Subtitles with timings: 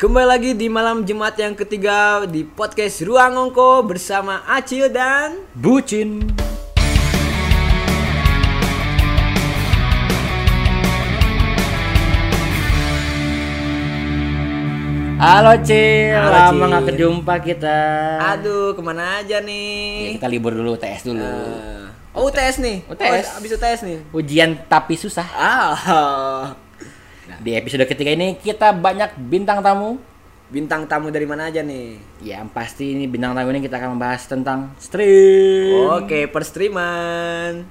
[0.00, 6.24] Kembali lagi di malam Jumat yang ketiga di podcast Ruang Ongko bersama Acil dan Bucin.
[15.20, 16.68] Halo Cil, Halo, lama Cil.
[16.72, 17.78] nggak kejumpa kita.
[18.24, 20.16] Aduh ke mana aja Ya, nih?
[20.16, 21.20] kita libur dulu, TS dulu.
[21.20, 23.36] Eh, oh UTS nih, UTS.
[23.36, 23.98] Oh, abis UTS nih.
[24.16, 25.28] Ujian tapi susah.
[25.36, 26.56] Ah,
[27.40, 29.96] Di episode ketiga ini kita banyak bintang tamu.
[30.50, 31.94] bintang tamu dari mana aja nih?
[32.26, 35.86] Ya, pasti ini bintang tamu ini kita akan membahas tentang stream.
[35.94, 37.70] Oke, perstreaman.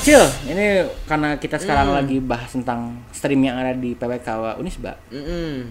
[0.00, 1.98] Cil, ini karena kita sekarang Hmm.
[1.98, 4.94] lagi bahas tentang stream yang ada di PWK Unisba.
[5.10, 5.66] Mm-mm.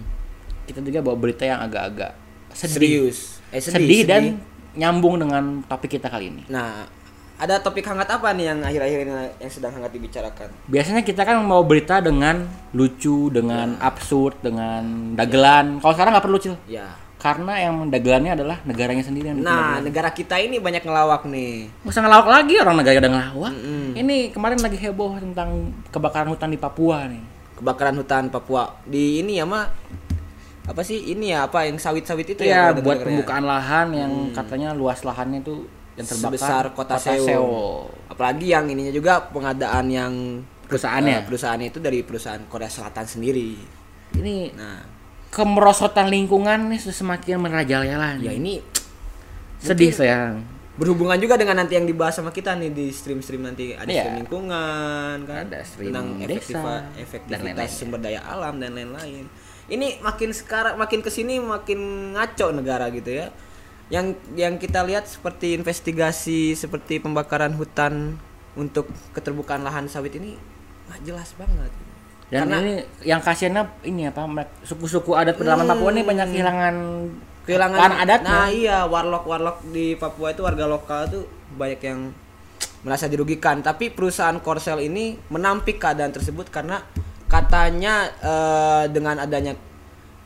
[0.68, 2.12] Kita juga bawa berita yang agak-agak
[2.52, 2.76] sedih.
[2.76, 3.18] Serius.
[3.48, 4.22] Eh, sedih, dan
[4.76, 6.42] nyambung dengan topik kita kali ini.
[6.46, 6.84] Nah,
[7.36, 10.48] ada topik hangat apa nih yang akhir-akhir ini yang sedang hangat dibicarakan?
[10.66, 15.80] Biasanya kita kan mau berita dengan lucu, dengan absurd, dengan dagelan.
[15.80, 16.96] Kalau sekarang nggak perlu cil, Ya.
[17.16, 19.84] karena yang dagelannya adalah negaranya sendiri yang Nah, dagelan.
[19.84, 21.68] negara kita ini banyak ngelawak nih.
[21.84, 23.52] nggak usah ngelawak lagi orang negara udah ngelawak.
[23.52, 23.86] Mm-mm.
[23.96, 25.48] Ini kemarin lagi heboh tentang
[25.88, 27.20] kebakaran hutan di Papua nih.
[27.56, 29.64] Kebakaran hutan Papua di ini ya, Ma.
[30.66, 32.76] Apa sih ini ya apa yang sawit-sawit itu ya ya?
[32.76, 33.04] buat ya?
[33.06, 35.62] pembukaan lahan yang katanya luas lahannya itu
[35.94, 37.86] yang terbakar sebesar kota, Seoul.
[38.06, 40.12] Apalagi yang ininya juga pengadaan yang
[40.66, 41.12] Perusahaannya?
[41.12, 43.54] eh, perusahaannya itu dari perusahaan Korea Selatan sendiri.
[44.12, 44.82] Ini Nah,
[45.28, 48.36] kemerosotan lingkungan nih semakin merajalela ya nih.
[48.36, 48.54] ini
[49.56, 50.36] Sedih saya.
[50.76, 54.02] berhubungan juga dengan nanti yang dibahas sama kita nih di stream-stream nanti ada Iya.
[54.02, 57.70] stream lingkungan kan Ada stream tentang desa, efektiva- dan efektivitas lain-lain.
[57.72, 59.24] sumber daya alam dan lain-lain
[59.66, 63.34] ini makin sekarang makin ke sini makin ngaco negara gitu ya.
[63.90, 68.18] Yang yang kita lihat seperti investigasi seperti pembakaran hutan
[68.54, 70.38] untuk keterbukaan lahan sawit ini
[70.90, 71.70] nggak jelas banget.
[72.26, 72.74] Dan Karena- ini
[73.06, 74.26] yang kasihannya ini apa
[74.66, 76.74] suku-suku adat pedalaman Papua ini banyak kehilangan
[77.46, 78.30] kehilangan lahan adatnya.
[78.34, 81.22] nah iya warlock warlock di Papua itu warga lokal tuh
[81.54, 82.10] banyak yang
[82.82, 83.62] merasa dirugikan.
[83.62, 86.82] Tapi perusahaan Korsel ini menampik keadaan tersebut karena
[87.26, 89.52] katanya eh, dengan adanya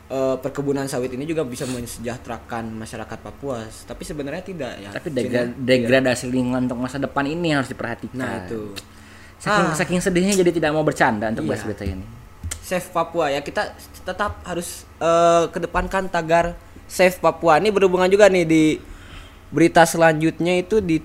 [0.07, 5.49] eh, perkebunan sawit ini juga bisa mensejahterakan masyarakat Papua tapi sebenarnya tidak ya Tapi degra-
[5.51, 8.17] degradasi lingkungan untuk masa depan ini harus diperhatikan.
[8.17, 8.73] nah itu
[9.37, 9.73] Saking, Ah.
[9.73, 11.67] saking sedihnya jadi tidak mau bercanda untuk bahas Iya.
[11.67, 12.05] berita ini.
[12.61, 16.53] Save Papua ya kita tetap harus eh, kedepankan tagar
[16.85, 18.63] Save Papua ini berhubungan juga nih di
[19.49, 21.01] berita selanjutnya itu di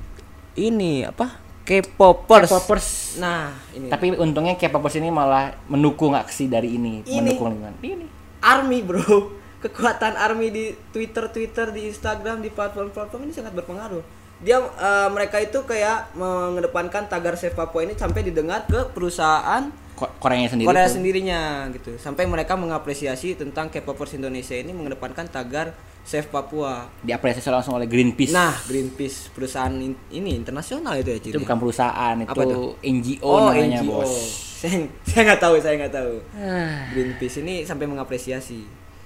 [0.55, 2.47] ini apa K-popers.
[2.47, 2.89] K-popers.
[3.19, 7.19] Nah ini Tapi untungnya K-popers ini malah mendukung aksi dari ini, Ini.
[7.19, 7.75] mendukung lingkungan.
[7.83, 8.07] Ini.
[8.47, 9.35] army bro
[9.65, 14.05] kekuatan army di Twitter Twitter di Instagram di platform-platform ini sangat berpengaruh.
[14.39, 19.67] Dia eh, mereka itu kayak mengedepankan tagar Save Papua ini sampai didengar ke perusahaan
[19.97, 20.95] Ko- Koreanya sendiri Korea tuh.
[20.95, 21.41] sendirinya
[21.73, 21.97] gitu.
[21.97, 25.73] Sampai mereka mengapresiasi tentang K-popers Indonesia ini mengedepankan tagar
[26.05, 26.87] Save Papua.
[27.01, 28.31] diapresiasi langsung oleh Greenpeace.
[28.31, 31.43] Nah, Greenpeace perusahaan in- ini internasional itu ya, Cid, itu ya?
[31.43, 32.77] bukan perusahaan, itu Apa tuh?
[32.79, 33.99] NGO Oh, namanya, NGO.
[33.99, 34.13] Bos.
[34.57, 36.13] Saya saya nggak tahu, saya nggak tahu.
[36.35, 36.89] Ah.
[36.89, 38.65] Greenpeace ini sampai mengapresiasi.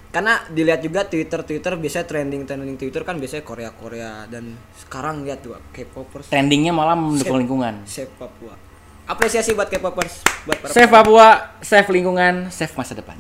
[0.09, 5.23] Karena dilihat juga Twitter Twitter biasanya trending trending Twitter kan biasanya Korea Korea dan sekarang
[5.23, 7.83] lihat tuh K-popers Trendingnya malah mendukung lingkungan.
[7.83, 8.55] Save Papua.
[9.11, 13.19] Apresiasi buat K-popers, buat para Save Papua, save lingkungan, save masa depan.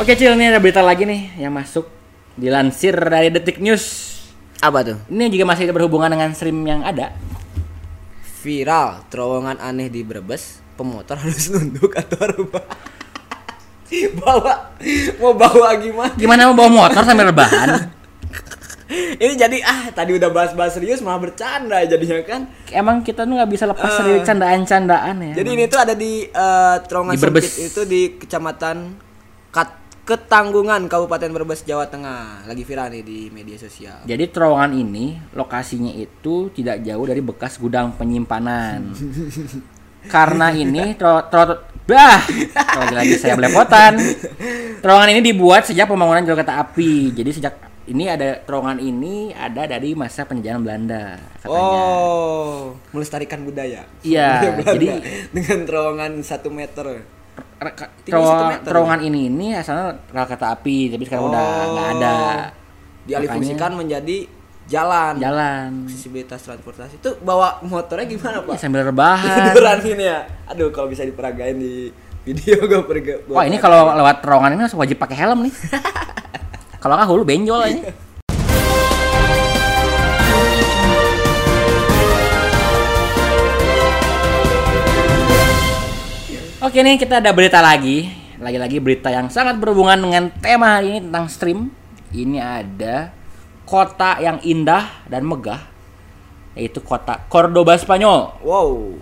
[0.00, 1.84] Oke Cil, ini ada berita lagi nih yang masuk
[2.40, 4.08] dilansir dari Detik News.
[4.64, 4.96] apa tuh?
[5.12, 7.12] Ini juga masih berhubungan dengan stream yang ada.
[8.40, 12.64] Viral, terowongan aneh di Brebes, pemotor harus nunduk atau rubah.
[14.20, 14.54] bawa
[15.20, 16.12] mau bawa gimana?
[16.16, 17.68] Gimana mau bawa motor sambil rebahan?
[18.92, 22.44] Ini jadi ah tadi udah bahas-bahas serius malah bercanda jadinya kan.
[22.68, 25.34] Emang kita tuh nggak bisa lepas dari candaan-candaan ya.
[25.40, 28.92] Jadi ini tuh ada di eh, terowongan Di sempit itu di kecamatan
[29.48, 32.44] Kat Ketanggungan Kabupaten Brebes Jawa Tengah.
[32.44, 34.04] Lagi viral nih di media sosial.
[34.04, 38.92] Jadi terowongan ini lokasinya itu tidak jauh dari bekas gudang penyimpanan.
[40.12, 42.22] Karena ini tro, tro, bah,
[42.82, 43.98] lagi-lagi saya belepotan.
[44.82, 47.14] Terowongan ini dibuat sejak pembangunan jalur kereta api.
[47.14, 47.54] Jadi sejak
[47.90, 51.82] ini ada terowongan ini ada dari masa penjajahan Belanda katanya.
[51.82, 53.82] Oh, melestarikan budaya.
[54.06, 55.02] Iya, jadi-
[55.34, 57.02] dengan terowongan satu meter.
[58.06, 58.66] Terowongan, meter.
[58.66, 62.14] terowongan ini ini asalnya rel kereta api, tapi sekarang udah nggak ada.
[63.06, 64.26] Dialihfungsikan menjadi
[64.70, 65.18] jalan.
[65.18, 65.70] Jalan.
[65.88, 68.58] Aksesibilitas transportasi itu bawa motornya gimana pak?
[68.60, 69.36] sambil rebahan.
[69.50, 70.20] Tiduran ini ya.
[70.50, 71.90] Aduh kalau bisa diperagain di
[72.22, 73.26] video gue pergi.
[73.30, 75.54] Wah ini kalau lewat terowongan ini harus wajib pakai helm nih.
[76.82, 77.94] Kalau nggak hulu benjol aja.
[86.58, 88.10] Oke nih kita ada berita lagi.
[88.42, 91.70] Lagi-lagi berita yang sangat berhubungan dengan tema hari ini tentang stream.
[92.10, 93.14] Ini ada
[93.72, 95.64] kota yang indah dan megah
[96.52, 98.36] yaitu kota Cordoba Spanyol.
[98.44, 98.92] Wow.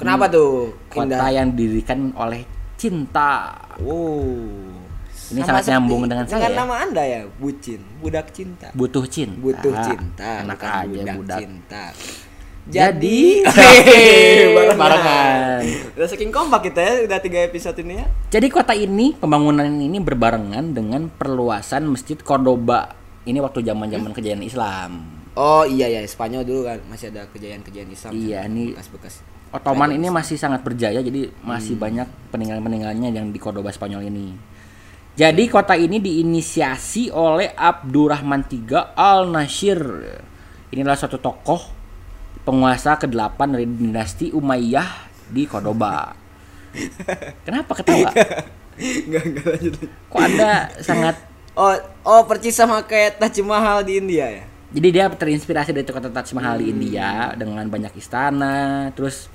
[0.00, 0.72] Kenapa tuh?
[0.88, 1.28] Kota Indah.
[1.28, 2.48] yang didirikan oleh
[2.80, 3.52] cinta.
[3.76, 4.24] Wow.
[5.28, 6.58] Ini Sama sangat nyambung dengan saya Dengan ya.
[6.64, 8.72] nama Anda ya, bucin, budak cinta.
[8.72, 9.36] Butuh cinta.
[9.40, 11.38] Butuh cinta, bukan aja budak, budak.
[11.40, 11.84] cinta.
[12.64, 13.44] Jadi,
[14.56, 14.76] barengan.
[14.80, 15.60] barengan.
[15.96, 18.06] Udah saking kompak kita ya, udah tiga episode ini ya.
[18.32, 23.03] Jadi kota ini pembangunan ini berbarengan dengan perluasan Masjid Cordoba.
[23.24, 24.90] Ini waktu zaman-zaman kejayaan Islam.
[25.34, 28.12] Oh iya ya, Spanyol dulu kan masih ada kejayaan-kejayaan Islam.
[28.14, 29.24] Iya, ini bekas-bekas.
[29.54, 34.34] Ottoman ini masih sangat berjaya jadi masih banyak peninggalan-peninggalannya yang di Cordoba Spanyol ini.
[35.14, 39.78] Jadi kota ini diinisiasi oleh Abdurrahman III Al-Nasir.
[40.74, 41.70] Inilah suatu tokoh
[42.42, 46.10] penguasa ke-8 dari dinasti Umayyah di Cordoba.
[47.46, 48.10] Kenapa ketawa?
[48.74, 49.74] Enggak enggak lanjut.
[49.86, 51.16] Kok Anda sangat
[51.54, 54.44] Oh, oh percis sama kayak Taj Mahal di India ya?
[54.74, 59.30] Jadi dia terinspirasi dari kota Taj Mahal di India dengan banyak istana, terus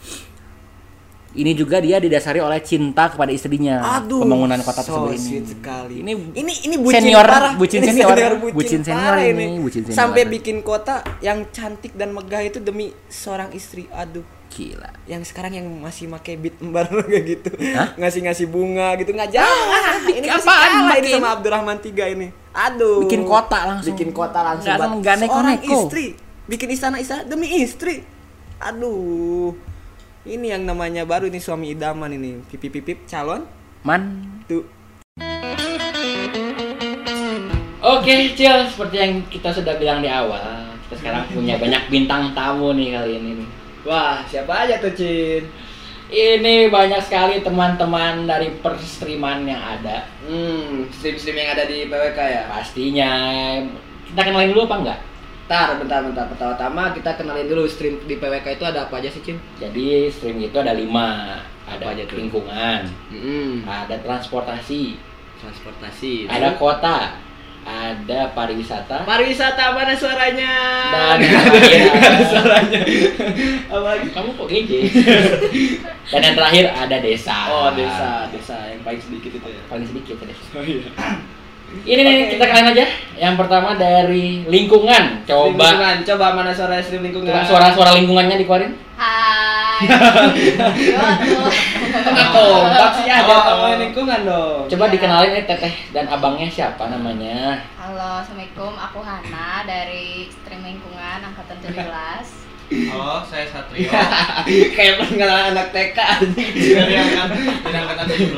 [1.31, 4.04] ini juga dia didasari oleh cinta kepada istrinya.
[4.04, 5.48] Aduh, pembangunan kota so tersebut ini.
[5.48, 5.95] sekali.
[6.04, 7.54] Ini ini ini bucin senior, parah.
[7.56, 9.95] bucin Ini senior, bucin, bucin senior parah ini, bucin senior.
[9.95, 13.88] Sampai bikin kota yang cantik dan megah itu demi seorang istri.
[13.95, 14.90] Aduh, Gila.
[15.06, 17.50] yang sekarang yang masih pakai beat embar kayak gitu.
[18.01, 20.10] Ngasih-ngasih bunga gitu nggak jangan.
[20.10, 22.34] ini masih apaan kalah ini sama Abdurrahman tiga ini.
[22.50, 23.06] Aduh.
[23.06, 23.94] Bikin kota langsung.
[23.94, 24.74] Bikin kota langsung.
[24.74, 25.74] Buat sama seorang neko-neko.
[25.86, 26.06] istri.
[26.50, 28.01] Bikin istana-istana demi istri.
[28.57, 29.54] Aduh.
[30.25, 32.42] Ini yang namanya baru ini suami idaman ini.
[32.50, 33.46] Pipip pipip calon
[33.86, 34.25] Man.
[34.50, 34.66] tuh.
[37.80, 40.44] Oke, Cil, seperti yang kita sudah bilang di awal,
[40.86, 43.31] kita sekarang punya banyak bintang tamu nih kali ini.
[43.40, 43.50] nih.
[43.84, 45.44] Wah, siapa aja tuh, Cin?
[46.10, 50.10] Ini banyak sekali teman-teman dari perstreaman yang ada.
[50.26, 52.44] Hmm, stream-stream yang ada di PWK ya.
[52.50, 53.12] Pastinya.
[54.04, 55.00] Kita kenalin dulu apa enggak?
[55.46, 56.26] Bentar, bentar, bentar.
[56.34, 59.38] Pertama-tama kita kenalin dulu stream di PWK itu ada apa aja sih, Cin?
[59.62, 61.38] Jadi stream itu ada lima.
[61.70, 62.18] Ada Apa aja tuh?
[62.18, 62.82] lingkungan,
[63.14, 64.98] Hmm, ada transportasi,
[65.38, 66.25] transportasi.
[66.25, 67.14] ada kota,
[67.69, 70.54] ada pariwisata, pariwisata mana suaranya?
[70.89, 72.81] dan yang ada, terakhir nggak ada suaranya.
[73.69, 74.07] apa lagi?
[74.10, 74.80] kamu kok geje?
[76.12, 77.38] dan yang terakhir ada desa.
[77.48, 79.62] Oh, desa, desa yang paling sedikit itu ya.
[79.69, 80.44] Paling sedikit ya desa.
[80.57, 80.89] Oh iya.
[81.86, 82.86] Ini nih kita kenalin aja.
[83.13, 85.22] Yang pertama dari lingkungan.
[85.30, 85.95] Coba Lingkungan.
[86.01, 87.30] coba mana suara stream lingkungan?
[87.30, 88.74] coba suara-suara lingkungannya dikeluarin.
[88.98, 89.59] Hai.
[92.30, 94.68] Kompak sih ada temen lingkungan dong.
[94.68, 97.64] Coba dikenalin eh teteh dan abangnya siapa namanya?
[97.80, 98.76] Halo, assalamualaikum.
[98.76, 101.88] Aku Hana dari stream lingkungan angkatan 17.
[102.70, 103.90] Halo, saya Satrio
[104.78, 106.54] Kayak pengenalan anak TK anjing.
[106.54, 108.30] dari angkatan dari angkatan 17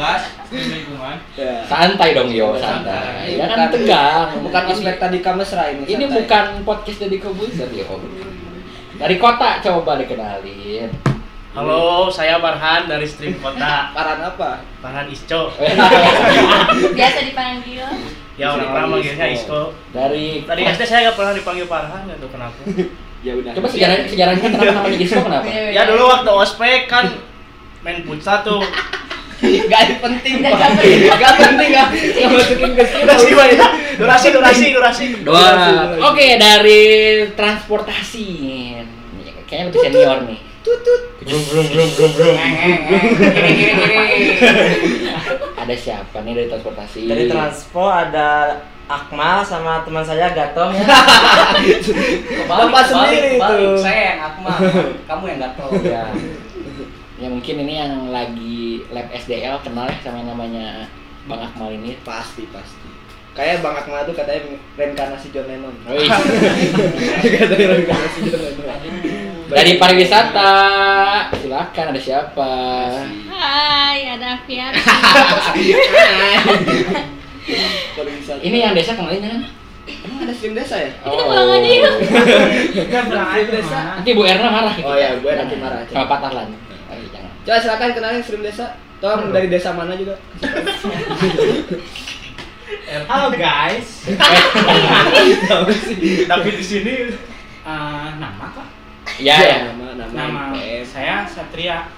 [0.54, 1.16] di lingkungan.
[1.36, 1.66] Ya.
[1.66, 3.36] Santai dong yo, Santai.
[3.36, 3.42] santai.
[3.42, 4.30] Ya kan tegang.
[4.46, 5.90] Bukan ospek tadi kamesra ini.
[5.90, 7.98] Ini bukan podcast dari Kobuzer yo.
[9.02, 11.12] Dari kota coba dikenalin.
[11.52, 13.92] Halo, saya Barhan dari Stream Kota.
[13.92, 14.64] Paran apa?
[14.80, 15.52] Barhan Isco.
[16.96, 17.84] Biasa dipanggil.
[18.40, 19.76] Ya orang-orang manggilnya Isco.
[19.92, 22.62] Dari Tadi SD saya nggak pernah dipanggil Farhan, nggak tahu kenapa.
[23.22, 23.54] Ya udah.
[23.54, 25.46] Coba sejarahnya sejarahnya kenapa namanya Isco kenapa?
[25.52, 27.20] Ya dulu waktu ospek kan
[27.84, 28.64] main futsal tuh.
[29.44, 30.56] Gak penting, Pak.
[30.56, 30.98] penting.
[31.06, 33.02] Gak penting, gak Gak masukin ke sini.
[33.04, 33.68] Durasi Pak, ya.
[34.00, 35.06] durasi durasi durasi.
[35.22, 35.46] Dua.
[36.00, 36.82] Oke, dari
[37.36, 38.30] transportasi.
[39.46, 40.51] Kayaknya lebih senior nih.
[40.62, 41.02] Tutut.
[41.26, 42.38] Brum brum brum brum brum.
[45.62, 47.10] Ada siapa nih dari transportasi?
[47.10, 50.86] Dari Transpo ada Akmal sama teman saya Gatom ya.
[52.50, 53.58] Bapak sendiri itu.
[53.80, 54.58] Saya yang Akmal,
[55.06, 55.72] kamu yang Gatom.
[55.86, 56.06] ya.
[57.22, 60.90] Ya mungkin ini yang lagi lab SDL kenal ya sama yang namanya
[61.30, 61.98] Bang Akmal ini.
[62.02, 62.90] Pasti, pasti.
[63.38, 65.74] Kayak Bang Akmal tuh katanya reinkarnasi John Lennon.
[65.88, 66.10] Wih.
[67.38, 68.66] katanya reinkarnasi John Lennon.
[69.52, 70.54] Dari pariwisata,
[71.36, 72.52] silakan ada siapa?
[73.28, 74.40] Hai, ada.
[77.96, 78.40] Pariwisata.
[78.48, 79.44] Ini yang desa kenalin kan?
[79.92, 80.88] Emang ada stream desa ya?
[80.94, 81.94] Kita pulang aja yuk.
[82.88, 83.80] Kan bilang aja desa.
[84.00, 84.72] Nanti Bu Erna marah.
[84.88, 85.84] Oh iya, Bu Erna nanti marah.
[85.92, 86.48] Sama Pak Tarlan.
[86.88, 87.32] Ayo, jangan.
[87.44, 88.80] Coba silakan kenalin stream desa.
[89.04, 90.16] Tolong dari desa mana juga?
[93.12, 94.08] Halo guys.
[96.32, 96.94] Tapi di sini
[97.62, 98.71] Eh, nama kak?
[99.20, 99.58] Ya, ya.
[99.74, 100.84] nama nama, Nama IPM.
[100.86, 101.90] saya Satria.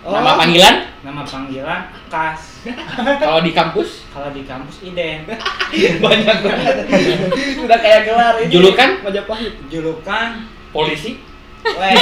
[0.00, 0.16] Oh.
[0.16, 2.64] Nama panggilan Nama panggilan Kas.
[3.20, 5.28] kalau di kampus Kalau di kampus Iden.
[6.04, 6.74] banyak banget
[7.68, 9.04] udah kayak gelar ini Julukan?
[9.04, 11.20] Majapahit Julukan polisi.
[11.60, 11.92] Weh.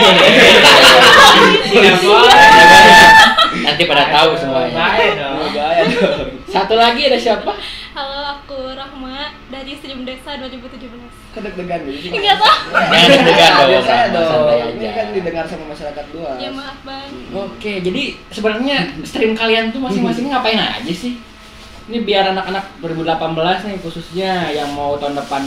[1.66, 2.50] Tidak boleh.
[3.59, 4.95] Nanti pada tahu semuanya.
[6.47, 7.59] Satu lagi ada siapa?
[7.90, 9.08] Halo, aku Rahma
[9.68, 10.80] dari Stream Desa 2017.
[11.37, 12.56] kedeg-degan gitu Enggak tahu.
[12.72, 14.90] Jangan deg-degan dong, Biasa Rahma, dong santai ini aja.
[14.96, 17.08] kan didengar sama masyarakat luas Ya maaf, Bang.
[17.37, 21.20] Oke, jadi sebenarnya stream kalian tuh masing-masing ngapain aja sih?
[21.92, 25.44] Ini biar anak-anak 2018 nih khususnya yang mau tahun depan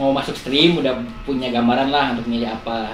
[0.00, 0.96] mau masuk stream udah
[1.28, 2.88] punya gambaran lah untuk milih apa.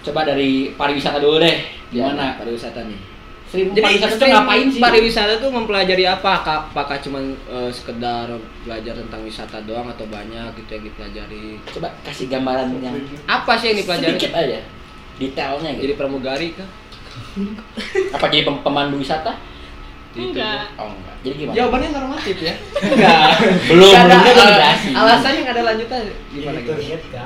[0.00, 1.60] Coba dari pariwisata dulu deh.
[1.92, 2.40] Gimana?
[2.40, 3.11] pariwisata nih
[3.52, 4.80] Stream Jadi pariwisata tuh ngapain sih?
[4.80, 6.32] Pariwisata tuh mempelajari apa?
[6.40, 7.20] Ka- Apakah cuma
[7.68, 8.24] sekedar
[8.64, 11.60] belajar tentang wisata doang atau banyak gitu yang dipelajari?
[11.68, 12.96] Coba kasih gambaran yang
[13.28, 14.16] Apa sih yang dipelajari?
[14.16, 14.58] sedikit aja.
[15.20, 15.82] Detailnya gitu.
[15.84, 16.68] Jadi pramugari kah?
[18.16, 19.36] Apa jadi pem- pemandu wisata?
[20.12, 20.72] Enggak.
[20.76, 21.16] Oh enggak.
[21.20, 21.56] Jadi gimana?
[21.56, 22.54] Jawabannya normatif ya?
[22.88, 23.28] Enggak.
[23.68, 24.16] Belum, ada
[24.92, 26.00] alasannya nggak ada lanjutan.
[26.32, 27.20] Gimana Itu gitu?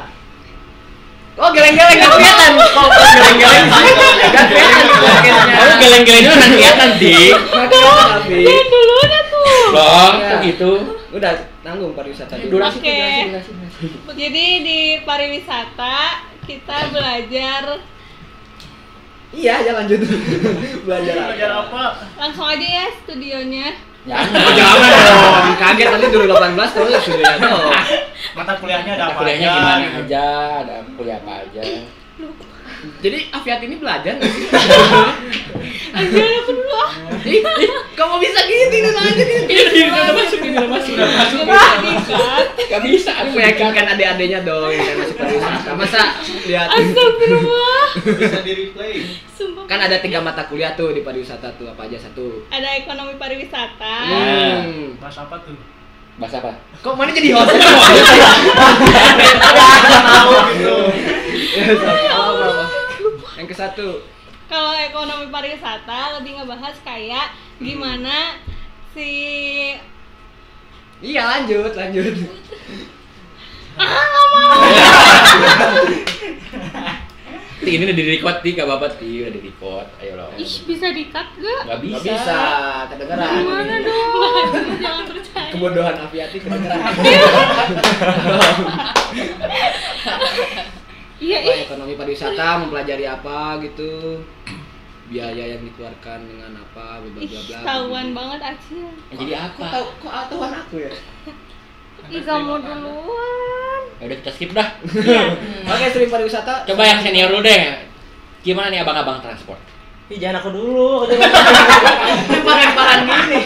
[1.37, 2.51] Oh geleng-geleng nggak kelihatan.
[2.57, 5.35] Kalau pas geleng-geleng nggak kelihatan podcastnya.
[5.53, 8.41] Kamu geleng-geleng itu kan kelihatan, kelihatan tapi.
[8.67, 9.45] Duluan tuh.
[9.67, 10.27] Loh, Ya.
[10.27, 10.71] kok gitu?
[11.13, 12.51] Udah tanggung pariwisata dulu.
[12.57, 12.89] Durasi, Oke.
[12.89, 13.87] durasi, durasi, durasi.
[14.17, 15.97] Jadi di pariwisata
[16.43, 17.63] kita belajar
[19.37, 20.01] Iya, aja lanjut.
[20.83, 21.27] Belajar apa?
[21.29, 21.83] Belajar apa?
[22.17, 23.69] langsung aja ya studionya.
[24.07, 24.39] Jangan.
[24.39, 25.59] Oh, jangan dong.
[25.59, 27.71] Kaget nanti dulu 18 terus sudah dong.
[28.39, 29.57] Mata kuliahnya ada apa Kuliahnya aja?
[29.59, 29.99] gimana gitu.
[30.07, 30.27] aja,
[30.63, 31.63] ada kuliah apa aja.
[33.03, 34.45] Jadi Afiat ini belajar nggak sih?
[35.97, 36.93] Ajar aku dulu ah.
[37.25, 39.39] Ih, ih, kamu bisa gitu ini aja nih.
[39.49, 40.95] Ini udah masuk, ini udah masuk.
[40.95, 41.43] Udah masuk.
[41.47, 42.47] Nggak dikat.
[42.67, 45.71] Gak bisa, Aku meyakinkan adik-adiknya dong yang kan masuk pariwisata.
[45.75, 46.03] Masa
[46.45, 47.87] lihat Astagfirullah.
[48.21, 48.95] Bisa di replay.
[49.37, 49.65] Sumpah.
[49.69, 52.49] kan ada tiga mata kuliah tuh di pariwisata tuh apa aja satu.
[52.53, 53.97] Ada ekonomi pariwisata.
[54.09, 54.97] Hmm.
[55.01, 55.57] Bahas apa tuh?
[56.17, 56.53] Bahasa apa?
[56.81, 57.53] Kok mana jadi host?
[60.17, 60.77] Tahu gitu.
[63.47, 64.03] Yang ke satu.
[64.51, 67.31] Kalau ekonomi pariwisata lebih ngebahas kayak
[67.63, 68.43] gimana
[68.91, 69.07] si
[70.99, 72.27] Iya lanjut, lanjut.
[77.63, 79.87] Ti, ini udah di record ti, gak apa-apa ti, udah di record.
[80.03, 80.35] Ayo loh.
[80.35, 81.71] ih bisa dikat gak?
[81.71, 82.03] Gak bisa.
[82.03, 82.43] Gak bisa,
[82.91, 83.31] kedengeran.
[83.31, 84.11] Gimana dong?
[84.83, 85.55] Jangan percaya.
[85.55, 86.83] Kebodohan Afiati kedengeran.
[91.17, 91.61] Iya Apa, ih.
[91.65, 94.21] ekonomi pariwisata mempelajari apa gitu.
[95.07, 97.59] Biaya yang dikeluarkan dengan apa, bla bla Ih, bla.
[97.63, 98.85] tahuan banget Acil.
[99.09, 99.65] Jadi Kok apa?
[99.71, 100.93] tahu kok tahuan aku ya?
[102.07, 103.83] Ih, kamu duluan.
[103.97, 104.69] Ya udah kita skip dah.
[105.73, 106.69] Oke, sering pariwisata.
[106.69, 107.87] Coba yang senior dulu deh.
[108.43, 109.59] Gimana nih abang-abang transport?
[110.07, 111.09] Ih, jangan aku dulu.
[112.31, 113.41] lempar-lemparan gini.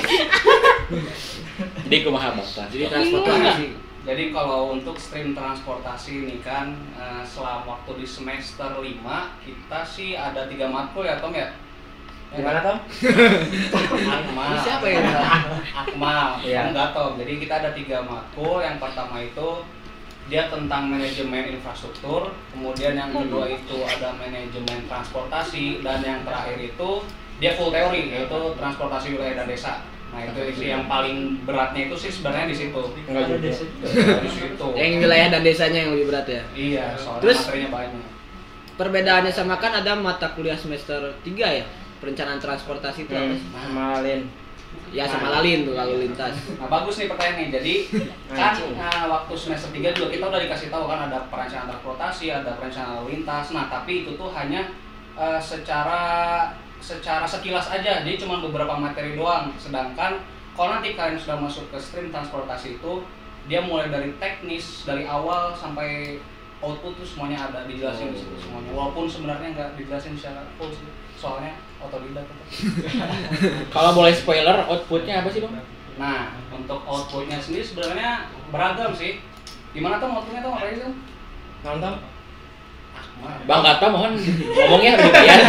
[1.86, 2.68] Jadi kumaha bang transport?
[2.72, 3.70] Jadi transport tuh apa sih?
[4.00, 8.84] Jadi kalau untuk stream transportasi ini kan eh, selama waktu di semester 5
[9.44, 11.52] kita sih ada tiga matkul ya Tom ya?
[12.30, 12.78] Gimana, Tom?
[14.14, 14.54] Akmal.
[14.62, 15.02] Siapa ya?
[15.74, 16.28] Akmal.
[16.46, 16.70] Iya.
[16.70, 17.18] Enggak Tom.
[17.18, 18.62] Jadi kita ada tiga matkul.
[18.62, 19.48] Yang pertama itu
[20.30, 27.02] dia tentang manajemen infrastruktur, kemudian yang kedua itu ada manajemen transportasi dan yang terakhir itu
[27.42, 29.82] dia full teori yaitu transportasi wilayah dan desa.
[30.10, 32.82] Nah itu sih yang paling beratnya itu sih sebenarnya di situ.
[33.06, 33.48] Enggak juga.
[34.20, 34.66] Di situ.
[34.74, 36.42] Yang wilayah dan desanya yang lebih berat ya.
[36.54, 37.38] Iya, soalnya Terus?
[37.46, 38.04] materinya banyak.
[38.74, 41.64] Perbedaannya sama kan ada mata kuliah semester 3 ya?
[42.00, 43.48] Perencanaan transportasi itu apa sih?
[43.76, 44.20] Malin.
[44.90, 46.34] Ya sama lalin tuh lalu lintas.
[46.58, 47.46] Nah bagus nih pertanyaannya.
[47.54, 47.74] Jadi
[48.38, 52.58] kan nah, waktu semester 3 juga kita udah dikasih tahu kan ada perencanaan transportasi, ada
[52.58, 53.54] perencanaan lalu lintas.
[53.54, 54.66] Nah tapi itu tuh hanya
[55.14, 56.02] eh, secara
[56.80, 58.02] secara sekilas aja.
[58.02, 59.52] Jadi cuma beberapa materi doang.
[59.60, 60.20] Sedangkan
[60.56, 62.92] kalau nanti kalian sudah masuk ke stream transportasi itu
[63.48, 66.20] dia mulai dari teknis dari awal sampai
[66.60, 68.72] output tuh semuanya ada dijelasin di situ semuanya.
[68.76, 70.88] Walaupun sebenarnya nggak dijelasin secara full sih.
[71.16, 72.24] Soalnya otodidak.
[73.74, 75.52] Kalau boleh spoiler, outputnya apa sih bang?
[76.00, 79.20] Nah, untuk outputnya sendiri sebenarnya beragam sih.
[79.72, 80.92] Gimana tuh outputnya tuh ngapain tuh?
[81.64, 81.94] Nonton?
[83.44, 85.40] Bang Gata mohon ngomongnya lebih biar.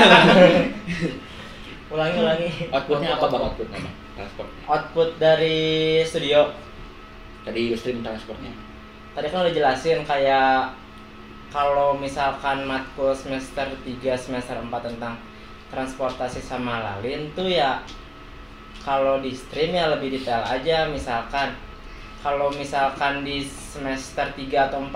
[1.91, 2.49] Ulangi, ulangi.
[2.71, 3.95] Outputnya apa bang outputnya bang?
[4.15, 4.49] Transport.
[4.67, 5.59] Output dari
[6.07, 6.51] studio.
[7.43, 8.53] Tadi stream transportnya.
[9.11, 10.71] Tadi kan udah jelasin kayak
[11.51, 15.19] kalau misalkan matkul semester 3, semester 4 tentang
[15.67, 17.83] transportasi sama lalin tuh ya
[18.83, 21.55] kalau di stream ya lebih detail aja misalkan
[22.19, 24.93] kalau misalkan di semester 3 atau 4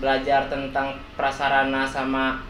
[0.00, 2.40] belajar tentang prasarana sama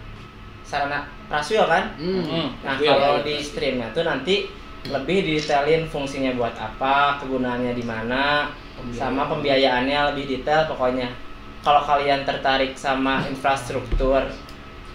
[0.62, 2.54] sarana rasio kan Hmm.
[2.62, 3.26] Nah kalau iya.
[3.26, 4.46] di streamnya tuh nanti
[4.88, 8.48] lebih didetailin fungsinya buat apa, kegunaannya di mana,
[8.96, 11.12] sama pembiayaannya lebih detail pokoknya.
[11.60, 14.24] Kalau kalian tertarik sama infrastruktur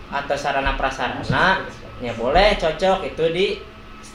[0.09, 1.62] atau sarana prasarana,
[2.01, 3.47] ya boleh cocok itu di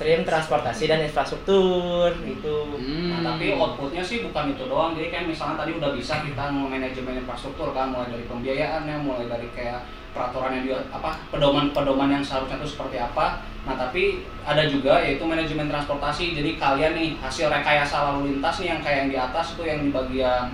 [0.00, 2.80] stream transportasi dan infrastruktur gitu.
[3.12, 4.97] Nah, tapi outputnya sih bukan itu doang.
[4.97, 9.52] Jadi kayak misalnya tadi udah bisa kita manajemen infrastruktur kan, mulai dari pembiayaannya, mulai dari
[9.52, 9.85] kayak
[10.16, 13.45] peraturan yang di apa pedoman-pedoman yang seharusnya itu seperti apa.
[13.69, 16.33] Nah, tapi ada juga yaitu manajemen transportasi.
[16.33, 19.85] Jadi kalian nih hasil rekayasa lalu lintas nih yang kayak yang di atas itu yang
[19.85, 20.49] di bagian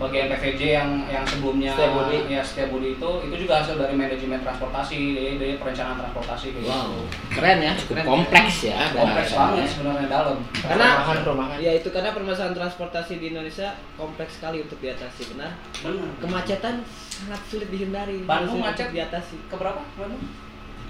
[0.00, 2.18] bagian PVJ yang yang sebelumnya Setiabudi.
[2.26, 6.72] ya Setiabudi itu itu juga hasil dari manajemen transportasi dari, dari perencanaan transportasi kayak Wow.
[6.72, 7.00] gitu.
[7.36, 8.76] Keren ya, cukup kompleks ya.
[8.96, 9.60] Kompleks bahasannya.
[9.60, 10.36] banget sebenarnya dalam.
[10.56, 11.56] Karena Perumahan perumahan.
[11.60, 15.52] ya itu karena permasalahan transportasi di Indonesia kompleks sekali untuk diatasi benar.
[15.84, 16.08] Benar.
[16.18, 18.24] Kemacetan sangat sulit dihindari.
[18.24, 18.88] Bandung macet?
[18.96, 19.36] diatasi.
[19.52, 19.84] Keberapa?
[20.00, 20.24] Bandung?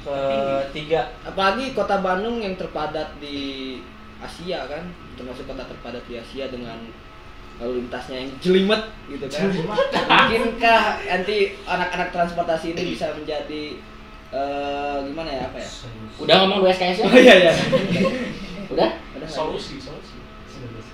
[0.01, 3.77] Ketiga Apalagi kota Bandung yang terpadat di
[4.17, 4.85] Asia kan,
[5.17, 6.77] termasuk kota terpadat di Asia dengan
[7.61, 9.53] lalu lintasnya yang jelimet gitu kan.
[9.53, 13.77] Mungkinkah nanti anak-anak transportasi ini bisa menjadi
[14.33, 15.69] eh, gimana ya apa ya?
[16.17, 17.05] Udah ngomong dua SKS ya?
[17.05, 17.53] Oh iya iya.
[18.73, 18.91] Udah?
[19.15, 19.29] Udah?
[19.29, 20.17] Solusi, solusi.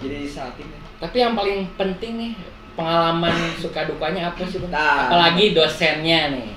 [0.03, 0.75] Jadi saat ini.
[0.99, 2.33] Tapi yang paling penting nih
[2.75, 4.75] pengalaman suka dukanya apa sih Bang?
[4.75, 5.07] Nah.
[5.09, 6.51] Apalagi dosennya nih.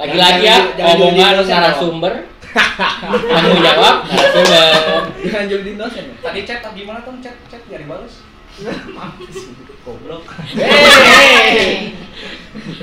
[0.00, 2.14] Lagi-lagi ya Jangan- jangan omongan jadi dosen, narasumber.
[3.34, 4.74] Tanggung jawab narasumber.
[5.22, 6.14] Jangan jadi dosen ya.
[6.18, 8.26] Tadi chat gimana tuh chat chat nyari balas?
[9.86, 10.24] goblok.
[10.58, 11.94] Hei.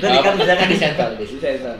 [0.00, 1.10] Udah dikat bisa kan di sensor.
[1.14, 1.72] di- bisa.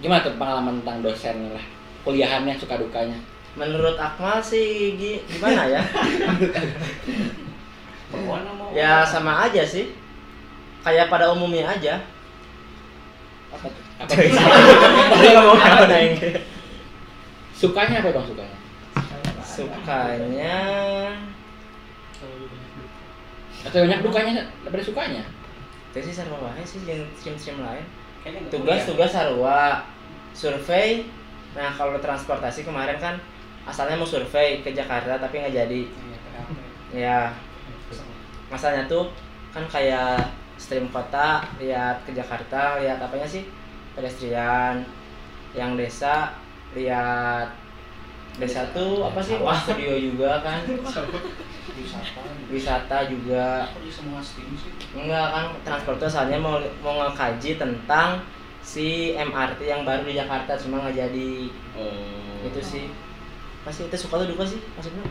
[0.00, 1.64] Gimana tuh pengalaman tentang dosennya lah?
[2.02, 3.20] Kuliahannya suka dukanya.
[3.58, 5.82] Menurut Akmal sih gi- gimana ya?
[8.74, 9.94] Ya sama aja sih.
[10.82, 12.00] Kayak pada umumnya aja.
[13.52, 13.89] Apa tuh?
[14.00, 14.12] Apa
[15.60, 16.12] apa Neng?
[17.52, 18.58] Sukanya apa dong sukanya?
[19.44, 20.58] Sukanya
[23.60, 24.32] Atau banyak dukanya
[24.64, 25.24] daripada sukanya?
[25.90, 27.82] itu sih sarwa wae sih yang stream-stream lain.
[28.22, 29.82] Kayaknya nggak Tugas-tugas sarwa,
[30.30, 31.10] survei.
[31.58, 33.18] Nah, kalau transportasi kemarin kan
[33.66, 35.82] asalnya mau survei ke Jakarta tapi nggak jadi.
[35.90, 36.18] Iya.
[36.94, 37.18] Ya,
[38.46, 39.10] masalahnya tuh
[39.50, 43.50] kan kayak stream kota lihat ke Jakarta lihat apanya sih
[43.94, 44.84] pedestrian.
[45.50, 46.34] Yang desa
[46.78, 47.50] lihat
[48.38, 49.36] desa tuh apa sih?
[49.42, 50.62] Wah studio juga kan.
[51.80, 52.20] Wisata.
[52.50, 53.66] wisata juga.
[54.94, 58.22] Enggak kan transport tuh asalnya mau mau ngekaji tentang
[58.60, 61.32] si MRT yang baru di Jakarta cuma nggak jadi.
[61.74, 62.46] Oh.
[62.46, 62.84] itu sih.
[63.64, 65.04] Pasti itu suka tuh duka sih maksudnya?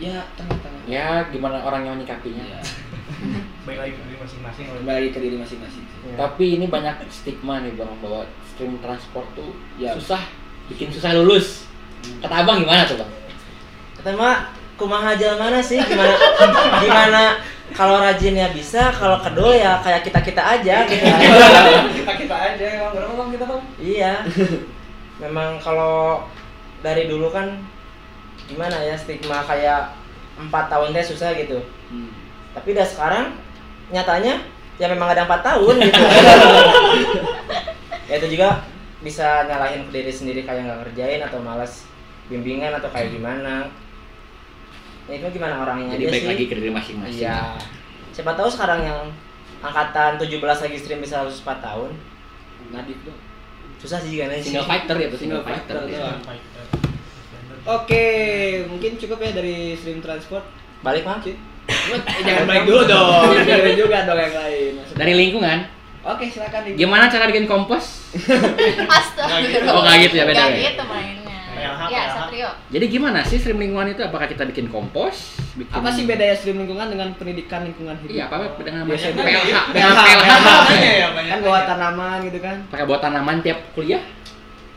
[0.00, 0.82] Ya tengah-tengah.
[0.88, 2.58] Ya gimana orang yang menyikapinya.
[3.62, 4.64] Baik lagi ke diri masing-masing.
[4.66, 5.84] kalau- Kembali ke diri masing-masing.
[6.02, 6.14] Ya.
[6.18, 9.94] Tapi ini banyak stigma nih bang bahwa stream transport tuh Ya.
[9.94, 10.18] susah,
[10.66, 11.70] bikin susah lulus.
[12.18, 13.10] Kata abang gimana tuh bang?
[13.94, 14.38] kata mak
[14.74, 16.10] kumaha aja mana sih gimana
[16.82, 17.38] gimana
[17.70, 21.06] kalau rajinnya bisa kalau kedul ya kayak kita kita aja gitu
[22.02, 23.62] kita kita aja emang berapa bang kita bang?
[23.78, 24.12] iya
[25.20, 26.26] memang kalau
[26.82, 27.62] dari dulu kan
[28.44, 29.94] gimana ya stigma kayak
[30.34, 31.62] empat tahun teh susah gitu
[32.50, 33.38] tapi udah sekarang
[33.92, 34.34] nyatanya
[34.76, 35.94] ya memang ada empat tahun gitu
[38.08, 38.64] ya itu juga
[39.00, 41.84] bisa nyalahin ke diri sendiri kayak nggak kerjain atau malas
[42.26, 43.68] bimbingan atau kayak gimana
[45.04, 47.20] ya itu gimana orangnya Jadi aja baik sih lagi ke diri masing-masing.
[47.20, 47.58] iya
[48.10, 48.98] siapa tahu sekarang yang
[49.60, 51.90] angkatan 17 lagi stream bisa harus 4 tahun
[52.70, 53.14] Nadif tuh.
[53.78, 55.74] susah sih kan sih Single fighter ya single, Single fighter.
[55.82, 56.14] fighter, ya.
[57.62, 58.06] Oke,
[58.66, 60.42] mungkin cukup ya dari stream transport.
[60.82, 61.22] balik mah
[62.22, 63.32] Jangan balik dulu dong.
[63.46, 64.70] Dengerin juga dong yang lain.
[64.76, 64.98] Maksudnya.
[64.98, 65.58] Dari lingkungan,
[66.02, 66.74] Oke, silakan Dik.
[66.74, 67.84] gimana cara bikin kompos?
[68.98, 69.70] Astaga.
[69.70, 70.62] Oh, nggak gitu ya, beda Nggak ya?
[70.68, 71.20] gitu mainnya.
[71.86, 72.02] Ya.
[72.10, 72.50] Satrio.
[72.68, 74.02] Jadi gimana sih stream lingkungan itu?
[74.02, 75.38] Apakah kita bikin kompos?
[75.54, 75.70] Bikin...
[75.70, 78.12] Apa sih bedanya stream lingkungan dengan pendidikan lingkungan hidup?
[78.12, 79.22] Iya, apa dengan Biasanya PLH?
[79.22, 80.32] PLH, Dengan PLH.
[80.32, 80.80] PLH.
[80.82, 81.30] ya banyak.
[81.30, 82.56] Kan bawa tanaman gitu kan.
[82.66, 84.02] Pakai buat tanaman tiap kuliah?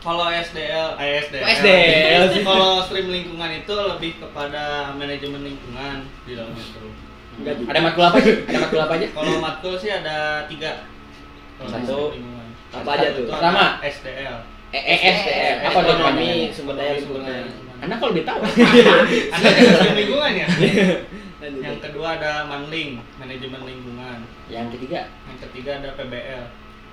[0.06, 1.42] Kalau SDL, eh, SDL.
[1.42, 2.42] Oh, SDL sih.
[2.46, 6.94] Kalau stream lingkungan itu lebih kepada manajemen lingkungan di tuh.
[7.42, 7.68] Enggak juga.
[7.74, 8.34] Ada matkul apa sih?
[8.46, 9.06] Ada matkul apa aja?
[9.10, 10.16] Kalau matkul sih ada
[10.46, 10.86] tiga.
[11.58, 12.00] Kalau Satu.
[12.70, 13.26] Apa aja tuh?
[13.26, 13.82] Itu Pertama.
[13.82, 14.36] SDL.
[14.70, 15.56] ESDM.
[15.66, 16.54] Apa dong Ekonomi, panjangannya?
[16.54, 17.44] sumber daya lingkungan.
[17.82, 18.40] Anda kalau lebih tahu.
[19.34, 20.46] Ada stream lingkungan ya.
[21.36, 21.62] Lanjut.
[21.66, 22.90] Yang kedua ada manling,
[23.20, 24.18] manajemen lingkungan.
[24.48, 26.44] Yang ketiga, Yang ketiga ada PBL.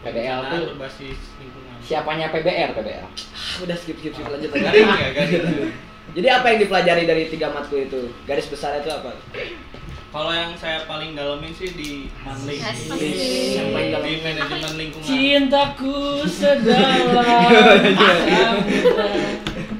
[0.03, 1.72] PBL tuh berbasis lingkungan.
[1.83, 3.03] Siapanya PBR PBR?
[3.03, 4.63] Ah, Udah skip skip skip lanjut lagi.
[4.63, 5.43] Garing ya, garing.
[6.13, 8.01] Jadi apa yang dipelajari dari tiga matkul itu?
[8.23, 9.11] Garis besar itu apa?
[10.13, 12.61] Kalau yang saya paling dalamin sih di Manling.
[12.61, 14.05] Yang paling dalam.
[14.05, 15.07] Di manajemen lingkungan.
[15.09, 15.97] Cintaku
[16.29, 17.17] sedalam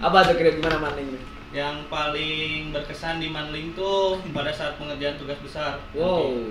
[0.10, 1.22] Apa tuh kira gimana maning?
[1.54, 5.78] Yang paling berkesan di Manling tuh pada saat pengerjaan tugas besar.
[5.94, 6.50] Wow.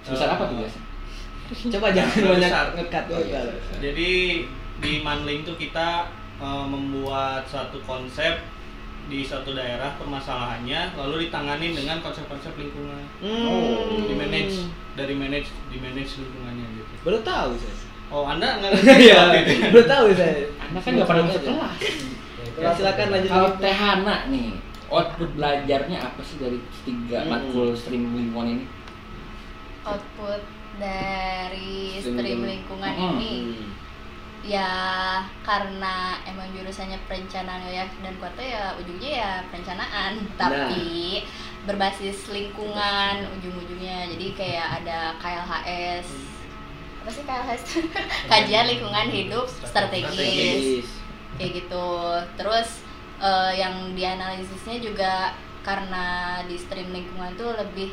[0.00, 0.78] Sebesar apa tuh biasa?
[1.76, 3.42] Coba jangan banyak ngekat Oh, iya.
[3.84, 4.10] Jadi
[4.80, 8.40] di Manling tuh kita eh, membuat suatu konsep
[9.06, 13.02] di suatu daerah permasalahannya lalu ditangani dengan konsep-konsep lingkungan.
[13.18, 14.06] Hmm.
[14.06, 14.56] Di manage
[14.94, 16.92] dari manage di manage lingkungannya gitu.
[17.02, 17.76] Baru tahu saya.
[18.10, 19.06] Oh, Anda nggak ngerti
[19.54, 19.66] itu?
[19.70, 20.34] baru tahu saya.
[20.62, 21.78] Anda kan nggak pernah masuk kelas.
[22.60, 23.30] Ya, silakan lanjut.
[23.30, 23.62] Kalau lagi.
[23.62, 24.48] Teh Hana nih,
[24.86, 27.30] output belajarnya apa sih dari tiga Hmm.
[27.30, 28.64] matkul stream lingkungan ini?
[29.80, 30.42] output
[30.76, 32.90] dari Stream stream lingkungan.
[32.90, 33.16] Hmm.
[33.16, 33.34] ini
[34.40, 34.72] ya
[35.44, 40.12] karena emang jurusannya perencanaan ya dan kuota ya ujungnya ya perencanaan.
[40.40, 41.24] Tapi
[41.68, 44.08] berbasis lingkungan ujung-ujungnya.
[44.16, 46.08] Jadi kayak ada KLHS
[47.00, 47.62] apa sih KLHS
[48.30, 50.12] kajian lingkungan hidup strategis.
[50.12, 50.88] Strategis.
[51.40, 51.88] kayak gitu.
[52.36, 52.68] Terus
[53.20, 57.92] eh, yang dianalisisnya juga karena di stream lingkungan tuh lebih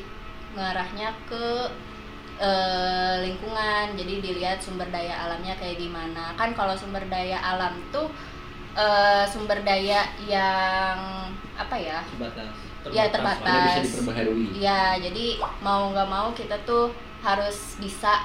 [0.55, 1.67] ngarahnya ke
[2.39, 8.07] eh, lingkungan jadi dilihat sumber daya alamnya kayak gimana kan kalau sumber daya alam tuh
[8.73, 10.97] eh, sumber daya yang
[11.53, 12.49] apa ya Terbatas.
[12.87, 14.45] ya Mana bisa terbatas diperbaharui?
[14.55, 15.25] ya jadi
[15.59, 18.21] mau nggak mau kita tuh harus bisa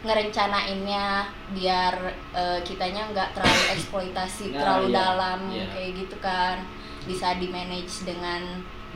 [0.00, 1.94] ngerencanainnya biar
[2.32, 4.96] eh, kitanya nggak terlalu eksploitasi Nah, terlalu iya.
[4.96, 5.66] dalam Iya.
[5.68, 6.56] kayak gitu kan
[7.02, 8.42] bisa di manage dengan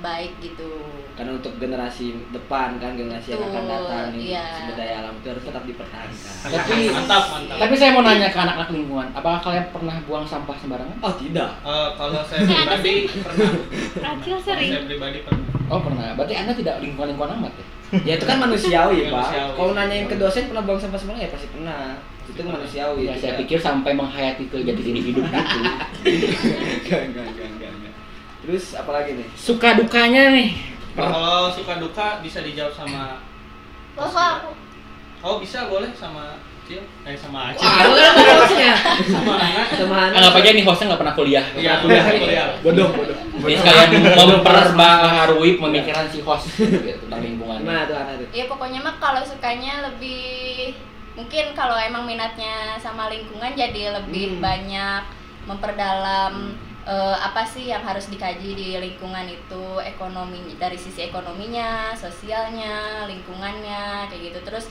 [0.01, 0.71] baik gitu
[1.13, 4.45] Karena untuk generasi depan kan generasi yang akan Betul, datang iya.
[4.57, 6.35] sumber daya alam itu harus tetap dipertahankan.
[6.49, 7.57] Tapi mantap, mantap.
[7.61, 10.97] tapi saya mau nanya ke anak-anak lingkungan, apakah kalian pernah buang sampah sembarangan?
[11.05, 11.51] Oh tidak.
[11.61, 13.51] Eh, kalau saya pribadi pernah.
[14.17, 14.71] Acil Kalau sering.
[14.73, 15.47] saya pribadi pernah.
[15.69, 16.17] Oh pernah.
[16.17, 17.67] Berarti anda tidak lingkungan-lingkungan amat ya?
[18.09, 19.13] Ya itu kan manusiawi pak.
[19.13, 19.53] Manusiawi.
[19.53, 21.81] Kalau nanyain ke dosen pernah buang sampah sembarangan ya pasti pernah.
[22.25, 23.03] Itu manusiawi.
[23.05, 25.59] Ya, saya pikir sampai menghayati ke jati diri hidup gitu.
[26.83, 27.62] Enggak, enggak, enggak.
[28.43, 29.27] Terus apa lagi nih?
[29.33, 30.49] Suka dukanya nih.
[30.93, 33.23] Kalau suka duka bisa dijawab sama
[33.95, 34.51] wah, aku
[35.23, 38.75] Oh bisa boleh sama Cil Eh sama Acil Wah, hostnya.
[39.01, 39.99] Sama Ana Sama.
[40.11, 41.45] Anggap aja nih hostnya nggak pernah kuliah.
[41.55, 42.05] Iya kuliah.
[42.05, 43.17] kuliah Bodoh, bodoh.
[43.43, 47.63] Ini sekalian memperbaharui pemikiran si host gitu, tentang lingkungan.
[47.63, 48.27] Gimana tuh Hana tuh?
[48.31, 50.75] ya pokoknya mah kalau sukanya lebih
[51.13, 54.41] mungkin kalau emang minatnya sama lingkungan jadi lebih Hmm.
[54.41, 55.03] banyak
[55.45, 56.55] memperdalam
[56.87, 59.65] eh, apa sih yang harus dikaji di lingkungan itu?
[59.83, 64.39] Ekonomi dari sisi ekonominya sosialnya lingkungannya kayak gitu.
[64.47, 64.67] Terus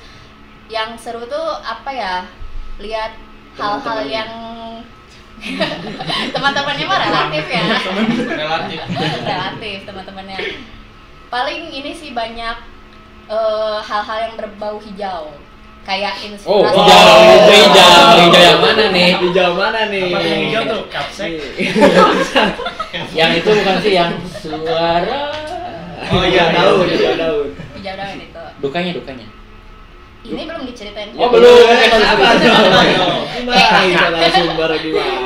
[0.71, 2.15] yang seru tuh apa ya?
[2.80, 3.13] Lihat
[3.60, 4.32] hal-hal yang
[6.36, 7.63] teman-temannya mah relatif ya.
[8.28, 8.80] Relatif.
[9.26, 10.38] Relatif teman-temannya.
[11.32, 12.58] Paling ini sih banyak
[13.32, 15.51] eh, hal-hal yang berbau hijau
[15.82, 16.13] kayak
[16.46, 19.10] Oh, inspirasi hijau, hijau, hijau, hijau yang mana nih?
[19.17, 20.08] Hijau mana nih?
[20.13, 20.82] Apa yang hijau tuh?
[20.94, 21.32] Kapsek
[23.17, 25.22] Yang itu bukan sih yang suara.
[26.12, 26.96] Oh iya daun, iya.
[26.98, 27.48] hijau daun.
[27.80, 29.28] hijau daun itu Dukanya, dukanya.
[30.22, 31.65] ini belum diceritain Oh, belum.
[31.65, 32.54] Apa tuh?
[32.54, 33.06] Ayo.
[33.41, 34.17] Gimana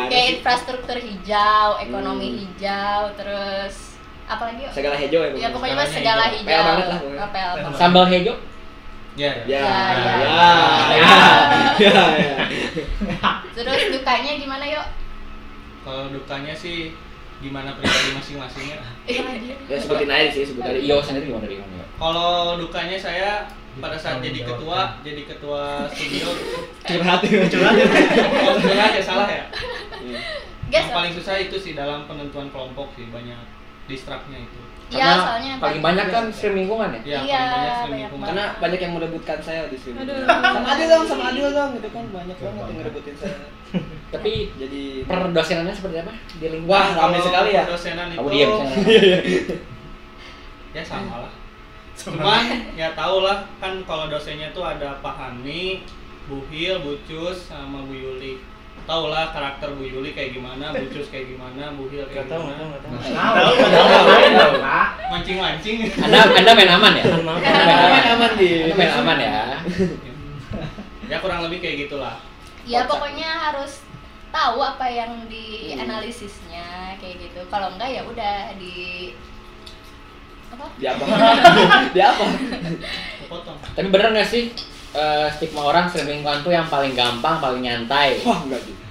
[0.11, 4.71] kayak infrastruktur hijau ekonomi hijau terus apa lagi yuk?
[4.71, 5.29] Segala hijau ya.
[5.35, 5.83] ya pokoknya.
[5.83, 6.47] Segalanya segala hijau.
[6.47, 6.99] hijau Pel banget lah.
[7.67, 7.75] Oh.
[7.75, 8.35] Sambal hijau.
[9.15, 10.35] Ya Ya, Ya, ya,
[10.91, 11.07] ya.
[11.79, 12.35] ya, ya, ya.
[13.55, 14.85] terus dukanya gimana yuk
[15.81, 16.91] Kalau dukanya sih
[17.39, 18.79] gimana pribadi masing-masingnya
[19.67, 20.79] Ya sebutin aja sih, sebutin aja.
[20.81, 21.83] Iyo sendiri gimana kamu?
[21.95, 26.31] Kalau dukanya saya pada saat jadi ketua, jadi ketua studio
[26.81, 27.75] Curhat ya, curhat.
[28.47, 29.43] Oh, curhat ya salah ya?
[30.65, 33.35] Guys, Yang paling susah itu sih dalam penentuan kelompok sih banyak
[33.85, 34.59] distraknya itu.
[34.95, 36.99] Ya soalnya paling banyak kan stream lingkungan ya.
[36.99, 37.75] Ya, Iya, paling banyak
[38.09, 38.23] stream.
[38.23, 39.97] Karena banyak yang merebutkan saya di sini.
[40.01, 40.23] Aduh.
[40.25, 43.37] Sama Adil dong, sama Adil dong, gitu kan banyak banget yang ngerebutin saya.
[44.13, 46.71] Tapi Jadi perdosenannya seperti apa di lingkungan?
[46.71, 47.63] Wah, ramai sekali ya.
[47.67, 48.73] Dosenan itu Kamu diam sana.
[50.75, 51.31] ya sama lah.
[51.95, 52.43] Cuman
[52.75, 55.87] ya tau lah kan kalau dosennya tuh ada Pak Hani,
[56.27, 58.54] Bu Hil, Bu Cus, sama Bu Yuli.
[58.85, 62.77] Tau lah karakter Bu Yuli kayak gimana, Bu Cus kayak gimana, Bu Hil kayak gimana.
[65.09, 65.89] Mancing-mancing.
[66.05, 67.03] Anda Anda main aman ya?
[67.09, 68.13] Anda main aman.
[68.13, 68.49] aman di.
[68.69, 69.33] Anda main aman ya.
[71.11, 72.17] ya kurang lebih kayak gitulah.
[72.65, 73.85] ya pokoknya harus
[74.33, 79.13] tahu apa yang dianalisisnya kayak gitu kalau enggak ya udah di
[80.49, 81.05] apa Di apa?
[81.95, 82.25] Di apa?
[83.29, 83.57] Potong.
[83.77, 84.49] Tapi bener nggak sih
[84.95, 88.23] eh, stigma orang stream lingkungan tuh yang paling gampang, paling nyantai?
[88.23, 88.83] Wah, enggak juga.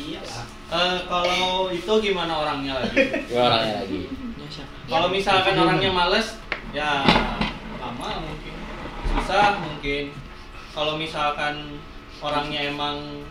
[0.00, 0.44] Iyalah.
[0.70, 2.96] Eh, kalau itu gimana orangnya lagi?
[3.28, 4.00] Dua orangnya lagi.
[4.90, 6.34] Kalau misalkan orangnya males,
[6.74, 7.06] ya
[7.78, 8.54] lama mungkin
[9.10, 10.14] susah mungkin
[10.74, 11.78] kalau misalkan
[12.22, 13.26] orangnya emang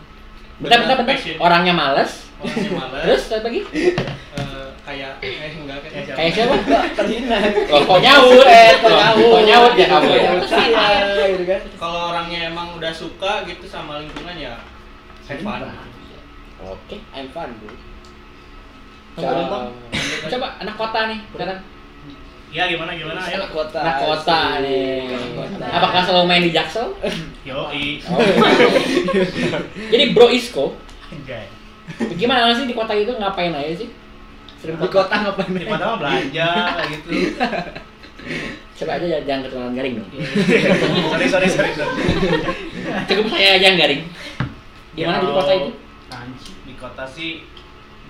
[0.60, 1.40] Bentar, bentar, bentar.
[1.40, 2.28] Orangnya males.
[2.40, 3.60] Terus apa lagi?
[4.30, 6.54] eh, kayak eh enggak kayak siapa Kayak siapa?
[6.94, 8.44] terhina Oh, kok nyaut?
[8.44, 9.30] Eh, kok Oh, nyaut.
[9.30, 10.30] Kok nyaut ya kamu ya?
[10.42, 10.96] saya
[11.28, 14.54] gitu kan kalau orangnya emang udah suka gitu sama lingkungan ya
[15.24, 15.62] have fun
[16.60, 17.72] Oke, I'm fun, bro.
[19.16, 19.72] Coba,
[20.28, 21.60] Coba, anak kota nih, sekarang.
[22.50, 25.08] ya gimana gimana ayo anak kota Anak kota nih.
[25.62, 26.92] Apakah selalu main di Jaksel?
[27.42, 28.20] yoi Oh.
[29.92, 30.76] Jadi Bro Isko,
[31.08, 31.48] Anjay.
[32.14, 33.88] Gimana sih di kota itu ngapain aja sih?
[34.60, 35.50] Sering di kota ngapain?
[35.52, 36.50] di mana mah belanja
[36.88, 37.08] gitu.
[38.80, 40.08] Coba aja jangan keturunan garing dong.
[41.12, 41.94] sorry sorry sorry sorry.
[43.08, 44.02] Cukup saya aja yang garing.
[44.96, 45.70] Gimana di Ya, kota itu?
[46.66, 47.44] di kota sih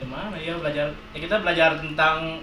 [0.01, 2.41] gimana ya belajar ya kita belajar tentang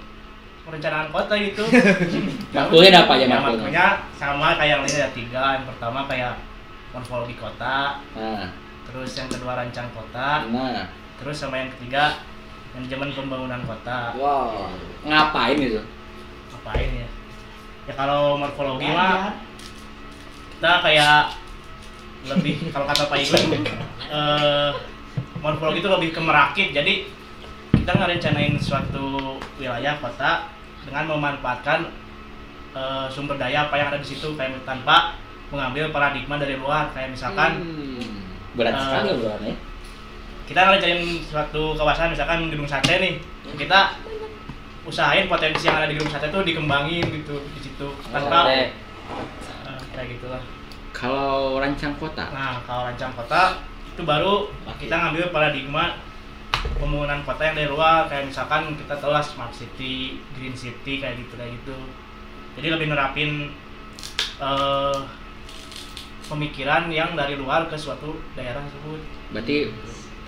[0.67, 1.63] perencanaan kota gitu.
[2.55, 3.87] Matkulnya ada apa aja ya, matkulnya
[4.19, 5.43] sama kayak yang lainnya ada tiga.
[5.55, 6.33] Yang pertama kayak
[6.91, 8.03] morfologi kota.
[8.15, 8.51] Nah,
[8.83, 10.43] terus yang kedua rancang kota.
[10.51, 12.21] Nah, terus sama yang ketiga
[12.73, 14.13] manajemen pembangunan kota.
[14.15, 14.69] Wow.
[15.01, 15.81] Ngapain itu?
[16.47, 17.07] ngapain ya?
[17.87, 19.39] Ya kalau morfologi mah
[20.57, 21.19] kita kayak
[22.27, 23.63] lebih kalau kata Pak Igun
[24.07, 24.71] eh,
[25.39, 26.69] morfologi itu lebih ke merakit.
[26.71, 27.07] Jadi
[27.73, 30.51] kita ngerencanain suatu wilayah kota
[30.83, 31.87] dengan memanfaatkan
[32.75, 34.35] eh, sumber daya apa yang ada di situ.
[34.35, 35.15] Kayak tanpa
[35.47, 36.91] mengambil paradigma dari luar.
[36.91, 38.27] Kayak misalkan Hmm.
[38.57, 39.53] Berat Eh, sekali obrolannya.
[40.47, 43.19] Kita ngerencanain suatu kawasan misalkan gedung sate nih.
[43.59, 43.99] Kita
[44.87, 47.87] usahain potensi yang ada di gedung sate itu dikembangin gitu di situ.
[48.07, 48.71] Tanpa eh,
[49.91, 50.39] kayak gitulah.
[50.95, 53.61] Kalau rancang kota, nah kalau rancang kota
[53.93, 55.99] itu baru kita ngambil paradigma
[56.79, 58.07] pembangunan kota yang dari luar.
[58.07, 61.75] Kayak misalkan kita tahu lah smart city green city kayak gitu kayak gitu.
[62.55, 63.51] Jadi lebih nerapin
[64.39, 64.99] eh,
[66.27, 68.99] pemikiran yang dari luar ke suatu daerah tersebut.
[69.35, 69.57] Berarti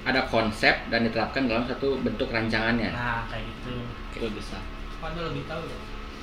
[0.09, 2.89] ada konsep dan diterapkan dalam satu bentuk rancangannya.
[2.89, 3.73] nah kayak gitu
[4.09, 4.57] Oke, bisa.
[4.97, 5.77] Pada lebih tahu ya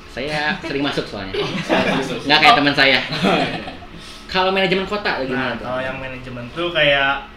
[0.07, 1.33] Saya sering masuk soalnya.
[2.27, 3.01] Nggak kayak teman saya.
[4.27, 5.65] Kalau manajemen kota Nah, gimana tuh?
[5.65, 7.29] kalau yang manajemen tuh kayak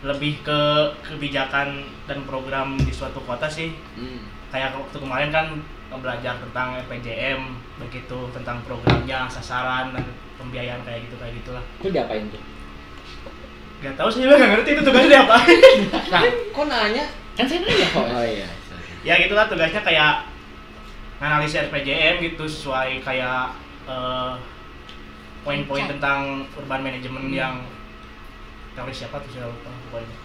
[0.00, 0.60] lebih ke
[1.00, 3.72] kebijakan dan program di suatu kota sih.
[3.94, 4.24] Hmm.
[4.48, 5.46] Kayak waktu kemarin kan
[5.96, 7.40] belajar tentang RPJM,
[7.78, 10.04] begitu tentang programnya, sasaran dan
[10.36, 11.64] pembiayaan kayak gitu kayak gitulah.
[11.80, 12.42] Itu diapain tuh?
[13.78, 15.58] Gak tahu sih, gak ngerti itu tugasnya diapain.
[16.12, 18.06] Nah, kok nanya kan saya nanya kok.
[18.06, 18.48] oh iya
[19.02, 20.24] ya gitulah tugasnya kayak
[21.18, 23.52] analisis RPJM gitu sesuai kayak
[23.84, 24.32] eh,
[25.42, 26.20] poin-poin tentang
[26.52, 27.54] urban management yang
[28.72, 30.16] teori siapa tuh saya lupa pokoknya.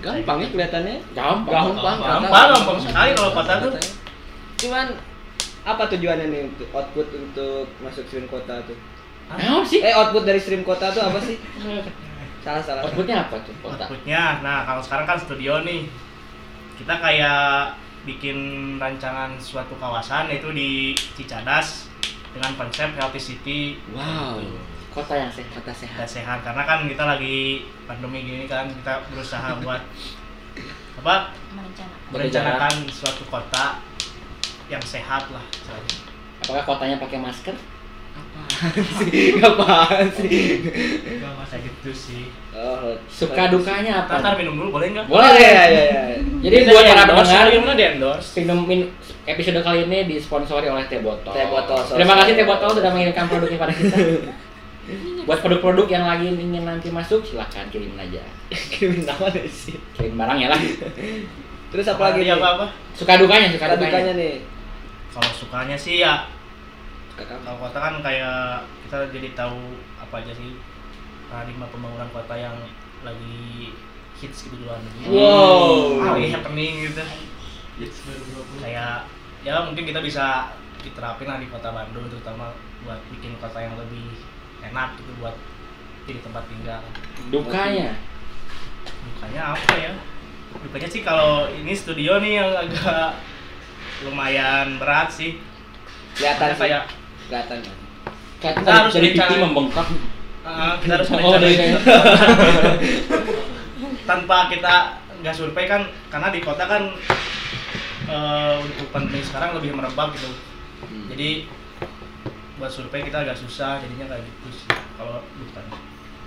[0.00, 1.64] gampang ya kelihatannya Gampang.
[1.74, 3.72] gampang Gampang, gampang sekali kalau kota tuh.
[4.58, 4.86] cuman
[5.62, 8.76] apa tujuannya nih untuk output untuk masuk stream kota tuh
[9.30, 9.78] Nah, sih?
[9.78, 11.36] eh output dari stream kota tuh apa sih
[12.40, 13.84] salah salah Outputnya apa tuh kota?
[13.84, 15.84] Outputnya, nah kalau sekarang kan studio nih,
[16.80, 17.76] kita kayak
[18.08, 18.38] bikin
[18.80, 21.92] rancangan suatu kawasan yaitu di Cicadas
[22.32, 23.60] dengan konsep healthy city
[23.92, 24.40] Wow.
[24.90, 26.02] Kota yang sehat, kota sehat.
[26.02, 29.78] dan sehat karena kan kita lagi pandemi gini kan kita berusaha buat
[30.98, 33.78] apa merencanakan merencanakan suatu kota
[34.66, 35.44] yang sehat lah.
[36.42, 37.54] Apakah kotanya pakai masker?
[39.00, 40.60] Sih apaan sih
[41.02, 42.28] Enggak masa gitu sih.
[42.50, 44.36] oh Suka dukanya Ntar, apa?
[44.36, 45.06] minum dulu boleh nggak?
[45.06, 45.36] Boleh.
[45.40, 46.02] ya ya ya
[46.40, 48.30] Jadi buat para pendengar, gimana di endorse?
[48.36, 48.90] minum min-
[49.22, 51.30] episode kali ini disponsori oleh Teh Botol.
[51.30, 53.96] Teh Botol, Terima kasih Teh Botol sudah mengirimkan produknya pada kita.
[55.28, 58.18] Buat produk-produk yang lagi ingin nanti masuk, silahkan kirim aja.
[58.72, 60.58] kirimin nama nih sih Kirim barang ya lah.
[61.70, 62.66] terus apa lagi apa apa?
[62.92, 64.10] Suka dukanya, suka Suka dukanya.
[64.10, 64.34] dukanya nih
[65.10, 66.26] Kalau sukanya sih ya
[67.20, 67.44] Suka kamu.
[67.44, 69.60] kalau kota kan kayak kita jadi tahu
[70.00, 70.56] apa aja sih
[71.28, 72.56] paradigma pembangunan kota yang
[73.04, 73.76] lagi
[74.16, 75.04] hits gitu di luar negeri.
[75.12, 76.00] Wow.
[76.00, 77.04] Ah, lagi happening gitu.
[78.64, 79.04] Kayak
[79.44, 82.56] ya mungkin kita bisa diterapin lah di kota Bandung terutama
[82.88, 84.16] buat bikin kota yang lebih
[84.64, 85.36] enak gitu buat
[86.08, 86.80] jadi tempat tinggal.
[87.28, 88.00] Dukanya.
[89.12, 89.92] Dukanya apa ya?
[90.56, 93.12] Dukanya sih kalau ini studio nih yang agak
[94.08, 95.36] lumayan berat sih.
[96.16, 96.99] kelihatan sih kayak
[97.30, 97.58] Kelihatan
[98.40, 99.86] Kita tadi harus dari pipi membengkak.
[100.40, 101.78] Ah, kita harus Oh, dari merencanain.
[101.78, 101.80] kayak
[104.02, 104.74] tanpa kita
[105.20, 106.82] nggak survei kan karena di kota kan
[108.08, 110.30] eh, untuk pandemi sekarang lebih merebak gitu
[110.80, 111.06] Hmm.
[111.06, 111.44] jadi
[112.56, 114.64] buat survei kita agak susah jadinya kayak gitu sih
[114.96, 115.64] kalau bukan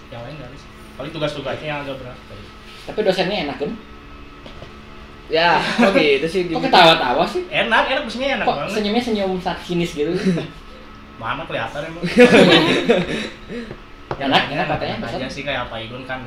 [0.08, 2.46] yang lain nggak sih paling tugas-tugasnya yang agak berat gitu.
[2.86, 3.72] Tapi dosennya enak kan?
[5.26, 5.58] ya
[5.90, 7.50] oke itu sih Kok ketawa-tawa sih?
[7.50, 9.32] enak enak maksudnya enak Kok banget senyumnya senyum
[9.66, 10.14] sinis gitu?
[11.16, 12.04] mana kelihatan emang
[14.16, 15.32] Enaknya katanya enak aja pesan.
[15.32, 16.22] sih kayak Pak Igun kan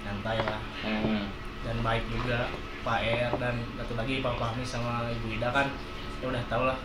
[0.00, 1.26] santai lah Hmm.
[1.62, 2.46] dan baik juga
[2.82, 5.66] Pak Er dan satu lagi Pak Fahmi sama Ibu Ida kan
[6.16, 6.78] ya udah tau lah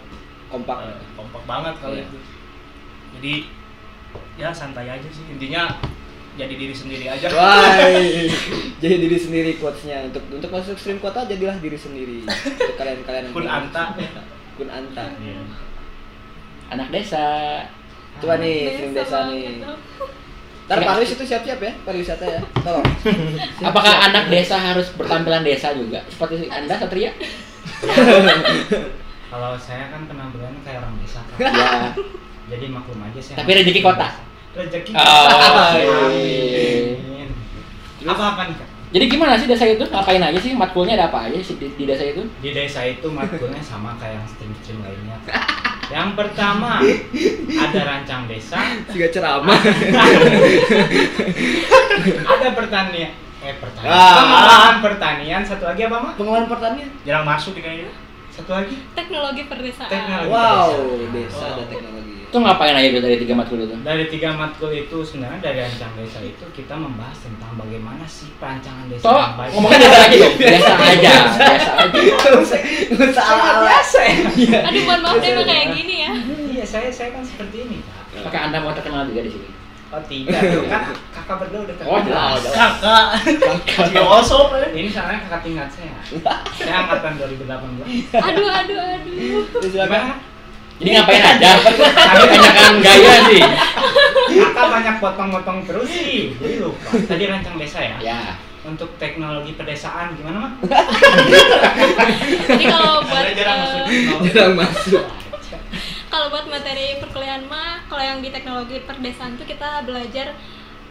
[0.48, 2.04] kompak eh, kompak banget kalau Iya.
[2.04, 2.18] itu
[3.12, 3.34] jadi
[4.36, 5.78] ya santai aja sih intinya
[6.34, 7.78] jadi diri sendiri aja Wah,
[8.82, 12.24] jadi diri sendiri quotesnya untuk untuk masuk stream kota jadilah diri sendiri.
[12.24, 13.84] Untuk kalian-kalian yang kun anta
[14.56, 15.06] Kun anta.
[15.18, 15.44] Iya.
[16.72, 17.26] Anak desa.
[18.24, 19.60] Coba nih stream desa nih.
[20.72, 22.40] Ntar Paris itu siap-siap ya pariwisata ya.
[22.66, 22.88] Tolong.
[23.68, 26.00] Apakah anak desa harus bertampilan desa juga?
[26.08, 27.12] Seperti Anda Satria?
[29.32, 31.36] Kalau saya kan penampilan kayak orang desa kan.
[31.52, 31.92] Ya.
[32.56, 33.36] Jadi maklum aja sih.
[33.36, 34.16] Tapi rezeki kota.
[34.56, 34.96] Rezeki.
[34.96, 35.28] Oh.
[36.08, 37.28] Amin.
[38.08, 38.56] Apa apa nih?
[38.92, 39.84] Jadi gimana sih desa itu?
[39.88, 40.52] Ngapain aja sih?
[40.56, 42.24] Matkulnya ada apa aja sih di, di desa itu?
[42.44, 45.20] Di desa itu matkulnya sama kayak yang stream-stream lainnya.
[45.92, 46.80] Yang pertama
[47.54, 49.60] ada rancang desa, Juga ceramah.
[52.26, 53.12] ada pertanian.
[53.42, 53.92] Eh pertanian.
[53.92, 54.14] Ah.
[54.16, 55.42] Pengelolaan pertanian.
[55.44, 56.14] Satu lagi apa mah?
[56.16, 56.90] Pengelolaan pertanian.
[57.02, 57.92] jarang masuk nih kayaknya
[58.32, 58.76] Satu lagi.
[58.94, 60.32] teknologi perdesaan Teknologi.
[60.32, 60.72] Wow,
[61.10, 61.12] Desa.
[61.12, 61.68] desa ada Oh.
[61.68, 62.11] teknologi.
[62.32, 63.76] Itu ngapain aja dari tiga matkul itu?
[63.78, 68.88] Dari tiga matkul itu sebenarnya dari rancang desa itu kita membahas tentang bagaimana sih perancangan
[68.88, 69.52] desa Toh, yang baik.
[69.52, 70.36] ngomongnya desa aja dong.
[70.40, 71.14] Desa aja.
[71.36, 72.58] Desa aja.
[73.20, 73.62] Ala-ala.
[73.62, 74.60] biasa ya.
[74.64, 76.12] aduh mohon maaf deh kayak gini ya
[76.52, 78.24] Iya, saya saya kan seperti ini, Pak.
[78.24, 79.50] Apakah Anda mau terkenal juga di sini?
[79.92, 80.40] Oh, tidak.
[80.72, 80.82] Kan
[81.20, 82.32] kakak berdua udah Oh, terkenal.
[82.40, 82.44] jelas.
[82.48, 83.08] kakak
[83.68, 86.00] kakak osop ya Ini soalnya kakak tingkat saya.
[86.54, 87.44] Saya angkatan 2018.
[88.24, 89.44] aduh aduh aduh.
[89.62, 90.16] Gimana?
[90.82, 91.50] Jadi ngapain aja?
[91.62, 93.42] Tapi banyakan gaya sih.
[94.34, 96.34] Kakak banyak potong-potong terus sih.
[96.42, 96.90] Jadi lupa.
[97.06, 97.96] Tadi rancang desa ya.
[98.02, 98.20] Ya.
[98.62, 100.54] Untuk teknologi pedesaan gimana, Mak?
[102.46, 105.04] jadi kalau buat Anda jarang masuk eh, Jarang masuk.
[106.08, 110.38] kalau buat materi perkuliahan mah kalau yang di teknologi perdesaan tuh kita belajar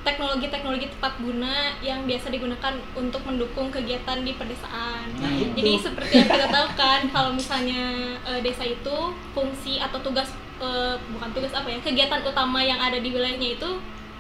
[0.01, 5.05] teknologi-teknologi tepat guna yang biasa digunakan untuk mendukung kegiatan di pedesaan.
[5.21, 5.53] Nah, itu.
[5.61, 8.97] Jadi seperti yang kita tahu kan kalau misalnya eh, desa itu
[9.37, 13.71] fungsi atau tugas eh, bukan tugas apa ya kegiatan utama yang ada di wilayahnya itu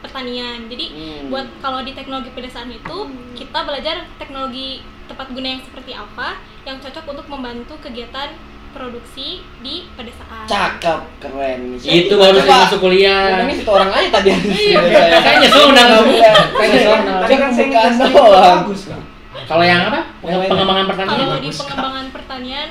[0.01, 0.69] pertanian.
[0.69, 1.29] Jadi Hmm.
[1.33, 2.97] buat kalau di teknologi pedesaan itu
[3.37, 8.31] kita belajar teknologi tepat guna yang seperti apa yang cocok untuk membantu kegiatan
[8.71, 10.47] produksi di pedesaan.
[10.47, 11.61] Cakep, keren.
[11.77, 13.23] Saya Itu baru saya masuk kuliah.
[13.41, 14.31] Ngomongnya satu orang aja tadi.
[14.31, 14.79] Iya,
[15.21, 16.13] saya nyesel undang kamu.
[16.17, 18.59] Saya undang Tadi kan saya Bukan ngejelaskan doang.
[18.65, 19.03] bagus kan.
[19.47, 20.01] Kalau yang apa?
[20.23, 21.19] Pengembangan pertanian.
[21.19, 21.59] Kalau di bagus.
[21.59, 22.69] pengembangan pertanian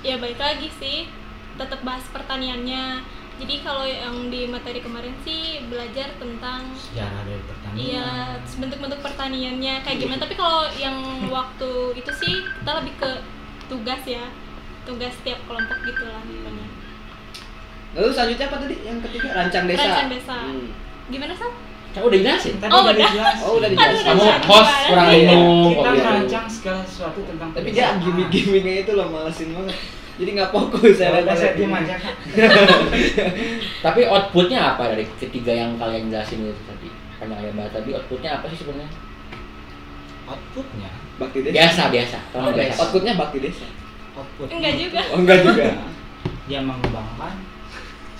[0.00, 0.98] ya baik lagi sih
[1.60, 3.04] tetap bahas pertaniannya.
[3.40, 7.76] Jadi kalau yang di materi kemarin sih belajar tentang Sejarah dari pertanian.
[7.80, 8.08] Iya,
[8.60, 10.20] bentuk-bentuk pertaniannya kayak gimana.
[10.20, 10.96] Tapi kalau yang
[11.32, 13.10] waktu itu sih kita lebih ke
[13.72, 14.28] tugas ya,
[14.84, 16.66] tugas tiap kelompok gitu lah pokoknya.
[17.90, 18.74] Lalu selanjutnya apa tadi?
[18.86, 19.82] Yang ketiga rancang desa.
[19.82, 20.36] Rancang desa.
[20.46, 20.66] Hmm.
[21.10, 21.50] Gimana sih?
[21.90, 22.54] Kan udah jelasin.
[22.62, 23.42] Tadi Oh, udah dijelasin.
[23.42, 24.04] Oh, udah dijelasin.
[24.06, 25.66] Kamu host gimana kurang minum.
[25.66, 25.98] Kita kopi.
[25.98, 29.76] merancang segala sesuatu tentang Tapi dia gimmick-gimmicknya itu loh malesin banget.
[30.20, 31.94] Jadi nggak fokus saya Ya udah, saya lihat diem aja.
[33.84, 36.88] Tapi outputnya apa dari ketiga yang kalian jelasin itu tadi?
[37.18, 38.90] Panjang lebar bahas tadi outputnya apa sih sebenarnya?
[40.30, 41.52] Outputnya, Bakti desa.
[41.58, 42.18] Biasa biasa.
[42.30, 42.78] Tolong Oh, biasa.
[42.86, 43.66] Outputnya bakti desa.
[44.20, 45.00] Outputnya Enggak juga.
[45.10, 45.64] Oh enggak juga.
[46.50, 47.34] dia mengembangkan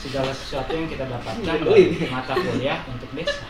[0.01, 3.45] segala sesuatu yang kita dapatkan dari mata kuliah untuk desa.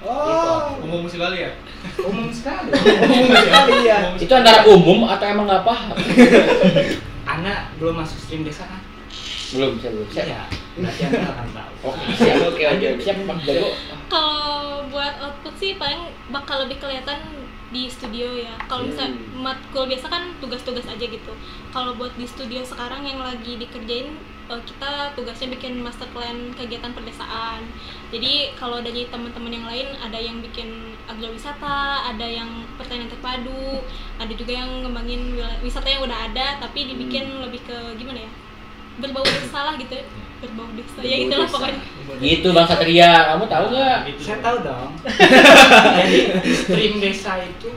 [0.00, 0.80] Oh.
[0.80, 1.52] umum sekali ya
[2.00, 2.72] Umum sekali.
[3.04, 3.98] Umum sekali ya.
[4.16, 5.92] Itu antara umum atau emang nggak paham?
[7.36, 8.80] Anak belum masuk stream desa kan?
[9.50, 10.08] belum, saya belum.
[10.14, 10.26] Siap.
[10.30, 10.42] Iya.
[10.78, 11.72] Nanti anda akan tahu.
[11.90, 12.36] Oke, siap.
[12.46, 13.68] Oke, oke, siap Pak Jago.
[14.06, 17.18] Kalau buat output sih paling bakal lebih kelihatan
[17.70, 18.54] di studio ya.
[18.66, 19.46] Kalau misalnya Hmm.
[19.46, 21.32] matkul biasa kan tugas-tugas aja gitu.
[21.70, 24.10] Kalau buat di studio sekarang yang lagi dikerjain
[24.50, 27.62] eh, kita tugasnya bikin master plan kegiatan perdesaan.
[28.10, 33.78] Jadi kalau dari teman-teman yang lain ada yang bikin agrowisata, ada yang pertanian terpadu,
[34.18, 38.32] ada juga yang ngembangin wisata yang udah ada tapi dibikin lebih ke gimana ya?
[39.00, 39.96] berbau desa lah gitu.
[40.40, 40.98] Berbau desa.
[41.04, 41.54] ya itulah desa.
[41.54, 41.80] pokoknya.
[42.18, 43.98] Gitu Bang Satria, kamu tahu nggak?
[44.16, 44.90] Saya tahu dong.
[46.00, 46.18] Jadi
[46.64, 47.70] stream desa itu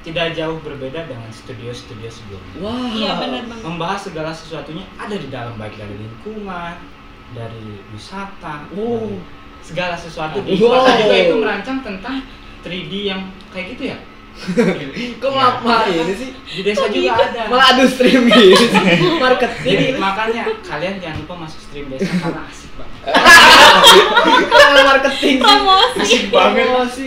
[0.00, 2.54] tidak jauh berbeda dengan studio-studio sebelumnya.
[2.58, 2.90] Wah.
[2.90, 3.62] Iya benar banget.
[3.62, 6.74] Membahas segala sesuatunya ada di dalam baik dari lingkungan,
[7.30, 9.06] dari wisata, Oh.
[9.06, 9.20] dari
[9.60, 10.40] segala sesuatu.
[10.42, 10.82] Di Wow.
[10.88, 12.24] Juga itu merancang tentang
[12.64, 13.98] 3D yang kayak gitu ya.
[15.20, 16.30] Kok malah malah ini sih?
[16.32, 17.42] Di desa juga ada.
[17.46, 18.64] Malah adu stream gitu.
[19.24, 19.68] Marketing.
[19.68, 23.00] Jadi makanya kalian jangan lupa masuk stream desa karena asik banget.
[24.50, 25.36] Malah marketing.
[25.36, 25.42] sih.
[25.42, 25.98] Promosi.
[26.00, 26.64] Asik banget.
[26.64, 27.06] Promosi.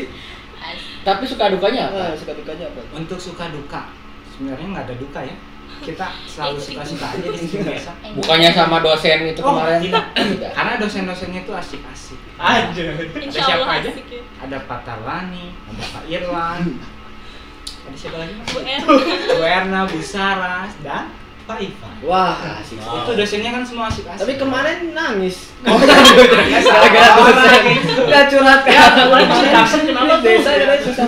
[1.04, 2.00] Tapi suka dukanya apa?
[2.00, 2.80] Ah, suka dukanya apa?
[2.94, 3.92] Untuk suka duka,
[4.30, 5.36] sebenarnya nggak ada duka ya.
[5.84, 7.92] kita selalu suka-suka aja di sini biasa.
[8.16, 9.84] Bukannya sama dosen itu Oh, kemarin?
[9.84, 10.06] tidak.
[10.16, 10.52] Tidak.
[10.56, 12.20] Karena dosen-dosennya itu asik-asik.
[12.40, 12.86] Aja.
[13.04, 13.90] Ada siapa aja?
[13.92, 14.22] ya.
[14.40, 16.62] Ada Pak Tarlani, ada Pak Irwan,
[17.84, 18.48] ada siapa lagi mas?
[18.50, 18.82] Bu Er.
[19.38, 21.12] Bu Erna, Bu Saras, dan
[21.44, 21.94] Pak Ivan.
[22.08, 22.80] Wah, asik.
[22.80, 24.24] Itu dosennya kan semua asik-asik.
[24.24, 25.38] Tapi kemarin nangis.
[25.64, 27.64] Oh, Gara-gara dosen.
[28.04, 30.28] Enggak curhat Ya, kemarin pas di Karsen kenapa tuh?
[30.28, 31.06] Desa katanya susah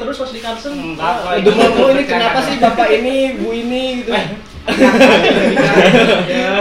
[0.00, 0.72] terus pas di Karsen.
[0.76, 1.30] Enggak, kok.
[1.40, 4.12] Aduh, mau ini kenapa sih bapak ini, bu ini gitu.
[4.64, 4.72] Kok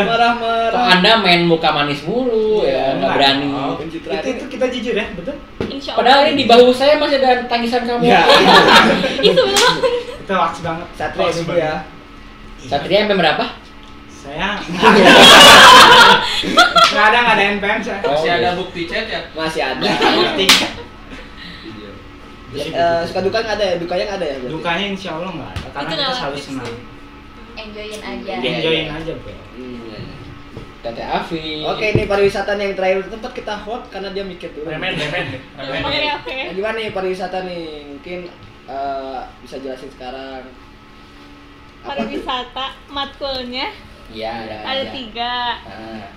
[0.04, 1.00] Marah-marah.
[1.00, 3.48] Anda main muka manis mulu ya, nggak berani.
[3.56, 5.40] Oh, itu, itu kita jujur ya, betul?
[5.70, 6.30] Insya Padahal Allah.
[6.30, 8.04] ini di bahu saya masih ada tangisan kamu.
[8.04, 8.24] Ya.
[9.28, 9.72] Itu betul.
[10.20, 10.88] Itu waks banget.
[10.94, 11.74] Satria dulu ya.
[12.60, 13.46] Satria sampai berapa?
[14.08, 14.56] Saya
[16.94, 18.00] nggak ada nggak ada NPM saya.
[18.00, 18.52] Masih Oh, ada iya.
[18.56, 19.22] bukti chat ya?
[19.32, 19.84] Masih ada.
[20.36, 20.68] Tiga.
[22.54, 23.76] Ya, eh, suka duka nggak ada ya?
[23.82, 24.36] Dukanya nggak ada ya?
[24.38, 24.54] berarti?
[24.54, 26.70] Dukanya insya Allah nggak ada karena Itu kita selalu senang.
[27.54, 28.94] enjoyin aja Iya, Enjoyin iya.
[28.94, 29.34] aja bro.
[29.34, 30.14] Hmm, iya, iya.
[30.84, 31.64] Tete Afi.
[31.64, 34.68] Oke, ini pariwisata nih yang terakhir tempat kita hot karena dia mikir dulu.
[34.68, 35.26] Remen, remen.
[35.80, 36.38] Oke oke.
[36.44, 37.64] Nah, gimana nih pariwisata nih?
[37.90, 38.20] Mungkin
[38.68, 40.44] eh, bisa jelasin sekarang.
[41.84, 42.04] Apa tuh?
[42.04, 43.72] Pariwisata matkulnya
[44.12, 44.56] Iya, ada.
[44.68, 45.36] ada tiga.
[45.64, 46.08] Nah,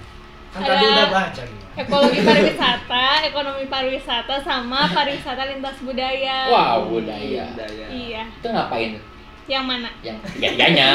[0.51, 1.65] Kan Ada- tadi udah baca gimana?
[1.77, 6.49] Ekologi pariwisata, ekonomi pariwisata, sama pariwisata lintas budaya.
[6.49, 7.45] wow, budaya.
[7.53, 7.87] Budaya.
[7.93, 8.23] Iya.
[8.41, 8.97] Itu ngapain?
[9.45, 9.89] Yang mana?
[10.01, 10.89] Yang tiga-tiganya.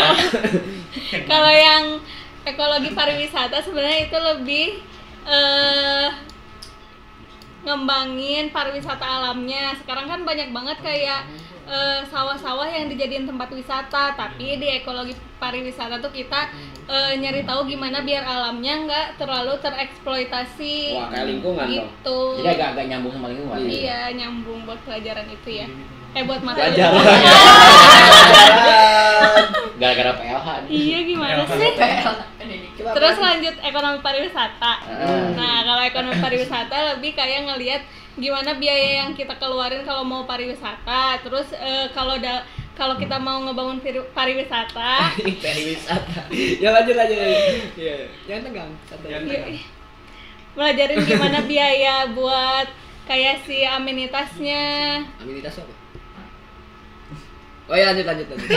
[1.30, 1.84] Kalau yang
[2.42, 4.68] ekologi pariwisata sebenarnya itu lebih
[5.22, 6.10] eh
[7.62, 9.78] ngembangin pariwisata alamnya.
[9.78, 11.30] Sekarang kan banyak banget kayak
[11.70, 16.50] eh, sawah-sawah yang dijadiin tempat wisata, tapi di ekologi pariwisata tuh kita
[16.90, 20.98] eh, nyari tahu gimana biar alamnya nggak terlalu tereksploitasi.
[20.98, 21.74] Wah, kayak lingkungan dong.
[21.78, 22.20] gitu.
[22.42, 23.58] Jadi agak agak nyambung sama lingkungan.
[23.62, 23.70] ya?
[23.70, 25.68] Iya, nyambung buat pelajaran itu ya.
[26.12, 27.04] Eh buat mata Pelajaran.
[29.78, 30.48] Gara-gara PLH.
[30.62, 30.70] nih.
[30.70, 31.72] Iya gimana sih?
[32.78, 34.74] Terus lanjut ekonomi pariwisata.
[35.34, 37.82] Nah, kalau ekonomi pariwisata lebih kayak ngelihat
[38.14, 41.18] gimana biaya yang kita keluarin kalau mau pariwisata.
[41.22, 46.22] Terus eh, kalau da- kalau kita mau ngebangun pari- pariwisata, pariwisata.
[46.34, 47.18] ya lanjut lanjut.
[47.18, 47.46] lanjut.
[47.76, 47.96] Iya.
[48.26, 48.72] Jangan tegang.
[48.84, 49.10] santai.
[49.22, 49.42] iya,
[50.52, 52.68] belajarin gimana biaya buat
[53.06, 54.64] kayak si amenitasnya.
[55.18, 55.74] Amenitas apa?
[57.72, 58.50] Oh ya lanjut lanjut lanjut.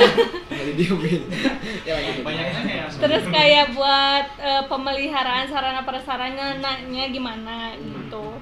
[0.54, 1.22] Nggak didiemin.
[1.82, 2.22] ya lanjut.
[2.22, 2.86] Banyaknya ya.
[2.86, 8.38] Terus kayak buat eh, pemeliharaan sarana prasarananya gimana gitu.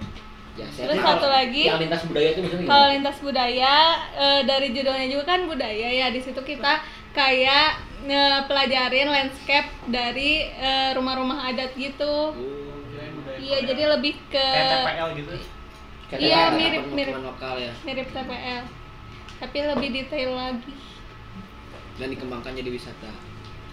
[0.58, 3.74] Ya, saya Terus satu lagi Yang lintas budaya itu maksudnya Kalau lintas budaya
[4.18, 6.82] eh, dari judulnya juga kan budaya ya di situ kita
[7.16, 10.44] kayak eh, pelajarin landscape dari
[10.92, 12.36] rumah-rumah adat gitu.
[13.40, 15.32] Iya jadi lebih ke TPL gitu.
[16.12, 16.56] Kayak Iya, apa?
[16.56, 17.14] mirip, mirip.
[17.16, 18.64] Permukiman lokal ya mirip TPL
[19.38, 20.74] tapi lebih detail lagi.
[21.98, 23.10] dan dikembangkan jadi wisata.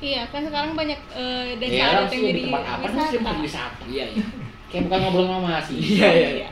[0.01, 3.31] Iya kan sekarang banyak eh, desa Ya, adat yang di jadi tempat apa sih wisata.
[3.41, 3.83] wisata?
[3.85, 4.25] Iya iya.
[4.69, 5.77] Kayak bukan ngobrol sama masih.
[5.77, 6.29] Iya iya.
[6.41, 6.49] iya.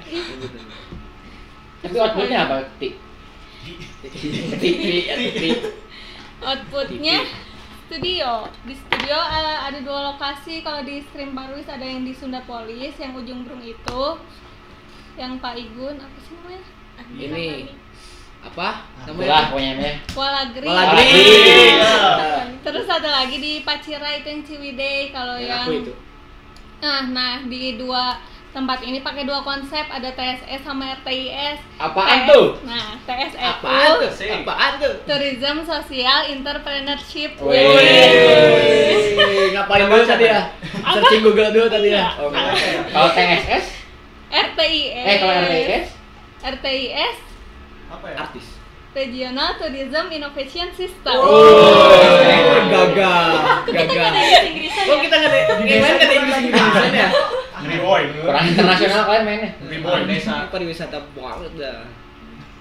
[1.82, 2.56] Tapi outputnya apa?
[2.78, 2.94] Tik.
[6.44, 7.18] Outputnya
[7.84, 12.42] studio di studio eh, ada dua lokasi kalau di Stream Parwis ada yang di Sunda
[12.48, 14.04] Polis yang ujung Brung itu
[15.14, 16.64] yang Pak Igun apa sih namanya
[17.14, 17.48] Ini
[18.44, 18.84] apa?
[19.04, 19.48] Itulah Namanya?
[19.50, 19.96] pokoknya namanya.
[20.12, 20.68] Walagri.
[20.68, 21.12] Walagri.
[22.64, 25.94] Terus ada lagi di Pacira itu yang Ciwidey kalau Yang yang aku itu.
[26.84, 28.20] Nah, nah di dua
[28.54, 31.58] tempat ini pakai dua konsep ada TSS sama RTIS.
[31.80, 32.48] Apaan TS tuh?
[32.68, 34.12] Nah, TSS Apaan itu tuh?
[34.44, 34.94] Apaan tuh?
[35.08, 37.40] Tourism Social Entrepreneurship.
[37.40, 37.64] Wih.
[39.56, 40.52] Ngapain dulu tadi ya?
[40.84, 42.12] Searching Google dulu tadi ya.
[42.12, 42.22] Iya.
[42.22, 42.30] Oh.
[42.92, 43.66] Kalau TSS?
[44.30, 45.06] RTIS.
[45.08, 45.88] Eh kalau RTIS?
[46.44, 47.33] RTIS
[47.94, 48.18] Apa ya?
[48.26, 48.48] Artis.
[48.94, 51.18] Regional Tourism Innovation System.
[51.18, 51.90] Oh,
[52.70, 53.30] gagal.
[53.66, 54.44] Kita nggak ada Gagal.
[54.54, 55.02] Inggris Inggrisan Kok ya?
[55.02, 57.10] kita nggak ada nggak ada Inggris Inggrisan ya?
[57.64, 58.04] Riboy.
[58.22, 59.52] Kurang internasional kalian mainnya.
[59.66, 60.02] Riboy.
[60.06, 60.36] desa.
[60.54, 61.82] Pariwisata banget dah.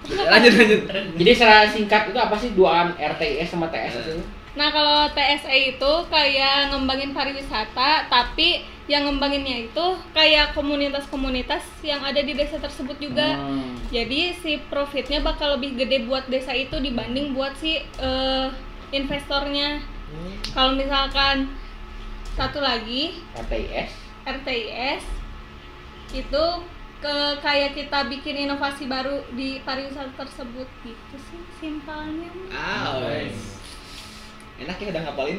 [0.03, 0.81] Lanjut lanjut.
[1.21, 4.23] Jadi secara singkat itu apa sih duaan RTIS sama TSS itu?
[4.53, 12.19] Nah kalau TSA itu kayak ngembangin pariwisata, tapi yang ngembanginnya itu kayak komunitas-komunitas yang ada
[12.19, 13.39] di desa tersebut juga.
[13.39, 13.79] Hmm.
[13.89, 18.47] Jadi si profitnya bakal lebih gede buat desa itu dibanding buat si eh,
[18.93, 19.81] investornya.
[20.53, 21.49] Kalau misalkan
[22.37, 23.91] satu lagi RTIS.
[24.23, 25.03] RTIS
[26.13, 26.45] itu
[27.01, 32.31] ke kayak kita bikin inovasi baru di pariwisata tersebut gitu sih simpelnya.
[32.53, 32.95] Ah,
[34.63, 35.37] enak ya udah ngapalin?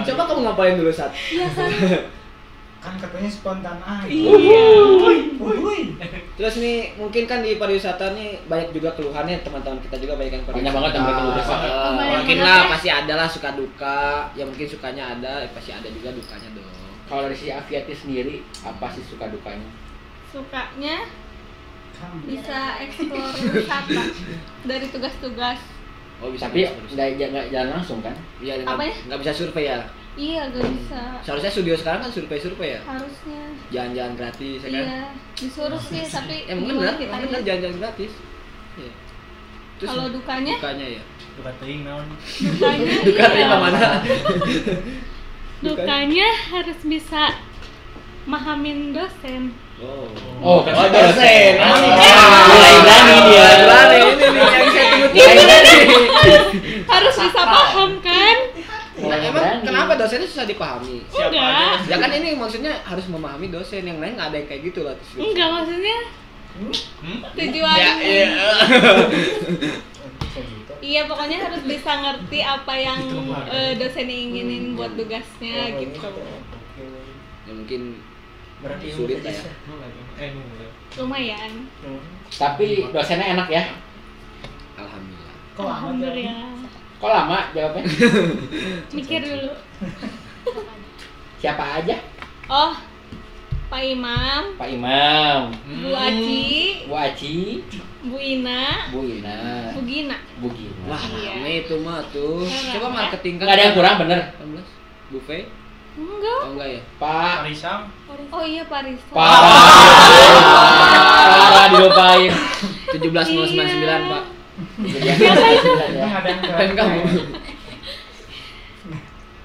[0.00, 1.12] Coba kamu ngapalin dulu saat.
[1.32, 1.70] Iya kan?
[2.80, 4.08] Kan katanya spontan aja.
[4.08, 4.64] Iya.
[6.40, 10.44] Terus nih mungkin kan di pariwisata nih banyak juga keluhannya teman-teman kita juga banyak yang
[10.48, 11.58] Banyak banget yang berkeluh kesah.
[11.60, 12.70] Banyak mungkin banget lah ya.
[12.72, 14.32] pasti ada lah suka duka.
[14.32, 16.72] Ya mungkin sukanya ada, eh, pasti ada juga dukanya dong.
[17.04, 19.68] Kalau dari si Aviati sendiri, apa sih suka dukanya?
[20.32, 21.19] Sukanya Kan
[22.26, 24.02] bisa eksplor wisata
[24.64, 25.60] dari tugas-tugas.
[26.20, 26.48] Oh bisa.
[26.52, 28.14] Tapi nggak nggak jalan langsung kan?
[28.44, 28.64] Iya, ya?
[28.68, 29.80] nggak nggak bisa survei ya.
[30.18, 31.00] Iya, gak bisa.
[31.22, 32.80] Seharusnya studio sekarang kan survei-survei ya.
[32.82, 33.42] Harusnya.
[33.70, 34.82] Jalan-jalan gratis ya kan.
[34.82, 35.02] Iya,
[35.38, 38.12] disuruh sih, tapi Ya mungkin benar, kita mungkin benar jalan-jalan gratis.
[38.74, 38.92] Iya.
[39.80, 41.02] Kalau dukanya, dukanya ya.
[41.40, 42.04] Teuing naon.
[42.36, 43.32] dukanya, Duka iya.
[43.32, 43.80] terima mana?
[45.64, 47.22] dukanya harus bisa
[48.28, 49.56] mahamin dosen.
[49.80, 50.06] Oh.
[50.40, 51.52] Oh, dosen.
[51.56, 53.48] Mulai berani dia.
[53.60, 55.76] Berani ini nih yang saya tunggu Mulai berani.
[56.86, 58.36] harus bisa paham kan?
[59.00, 61.00] Nah, emang kenapa dosennya susah dipahami?
[61.08, 61.80] Siapa Enggak.
[61.80, 61.88] aja?
[61.88, 64.94] Ya kan ini maksudnya harus memahami dosen yang lain nggak ada yang kayak gitu lah.
[65.14, 65.98] Enggak maksudnya
[66.50, 67.22] Hmm?
[67.32, 67.78] tujuan.
[67.78, 68.26] Ya, iya.
[68.26, 68.48] gitu.
[70.80, 73.00] Iya pokoknya harus bisa ngerti apa yang
[73.46, 76.00] eh, dosen inginin buat tugasnya gitu.
[76.00, 76.24] Oke.
[77.44, 78.00] Ya mungkin
[78.60, 79.52] Berarti Sulit lah ya.
[80.20, 80.68] Eh, mulai.
[81.00, 81.52] Lumayan.
[81.80, 82.00] Hmm.
[82.28, 83.62] Tapi dosennya enak ya.
[84.76, 85.34] alhamdulillah.
[85.56, 85.72] Kok ya?
[85.72, 86.48] Alhamdulillah.
[87.00, 87.82] Kok lama jawabnya?
[88.96, 89.52] Mikir dulu.
[91.40, 91.96] Siapa aja?
[92.52, 92.76] Oh,
[93.70, 97.62] Pak Imam, Pak Imam, Bu Aci, Bu Aci,
[98.02, 100.18] Bu Ina, Bu Ina, Bu Gina.
[100.42, 100.90] Bu Gina.
[100.90, 101.64] Wah, Iya.
[101.64, 102.42] itu mah tuh.
[102.76, 103.46] Coba marketing kan.
[103.46, 104.20] Nggak ada yang kurang bener.
[104.42, 105.46] 18 buffet?
[105.98, 106.40] Enggak.
[106.46, 106.82] Oh enggak ya?
[107.02, 107.80] Pak Parisam.
[108.30, 109.10] Oh iya Pak Risa.
[109.10, 109.58] Parah
[111.74, 112.30] dilupain.
[112.94, 114.24] 17099, Pak.
[114.86, 114.96] Itu?
[115.00, 117.00] Ada yang Kan kamu.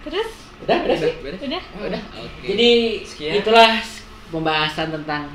[0.05, 0.29] Terus?
[0.65, 1.13] Udah, udah sih.
[1.21, 1.61] Udah?
[1.81, 2.01] Oh, udah.
[2.21, 2.45] Oke.
[2.45, 3.41] Jadi Sekian.
[3.41, 3.81] itulah
[4.29, 5.33] pembahasan tentang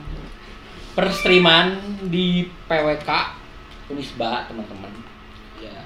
[0.95, 3.11] perstreaman di PWK
[3.91, 5.10] Unisba teman-teman.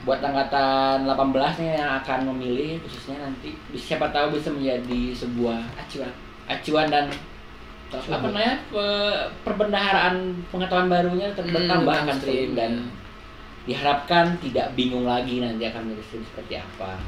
[0.05, 6.13] Buat angkatan 18 nih yang akan memilih khususnya nanti siapa tahu bisa menjadi sebuah Acuan.
[6.45, 7.09] acuan dan
[7.89, 10.17] apa namanya pe- perbendaharaan
[10.49, 12.85] pengetahuan barunya Hmm, bertambah tentang akan stream dan ya.
[13.65, 17.01] diharapkan tidak bingung lagi nanti akan menjadi stream seperti apa.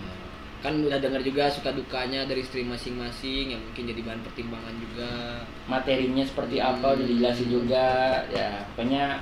[0.57, 5.11] Kan udah dengar juga suka dukanya dari stream masing-masing yang mungkin jadi bahan pertimbangan juga.
[5.67, 7.87] materinya seperti apa udah dijelasin juga
[8.31, 9.19] ya pokoknya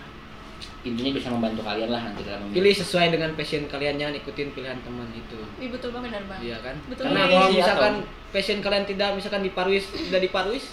[0.84, 2.56] intinya bisa membantu kalian lah nanti dalam memilih.
[2.60, 5.40] Pilih sesuai dengan passion kalian jangan ikutin pilihan teman itu.
[5.56, 6.08] Iya betul banget.
[6.12, 6.76] benar banget Iya kan?
[6.92, 7.92] Betul Karena kalau Iya, misalkan
[8.30, 10.66] passion kalian tidak misalkan di Parwis tidak di Parwis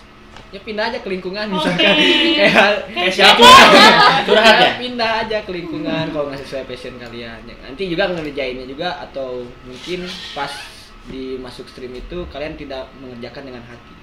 [0.51, 1.95] ya pindah aja ke lingkungan misalkan.
[2.39, 3.47] Kayak Kayak siapa?
[4.27, 4.71] Curhat ya?
[4.79, 9.47] pindah aja ke lingkungan kalau nggak sesuai passion kalian Ya, nanti juga ngerjainnya juga atau
[9.63, 10.03] mungkin
[10.35, 10.51] pas
[11.07, 13.95] di masuk stream itu kalian tidak mengerjakan dengan hati.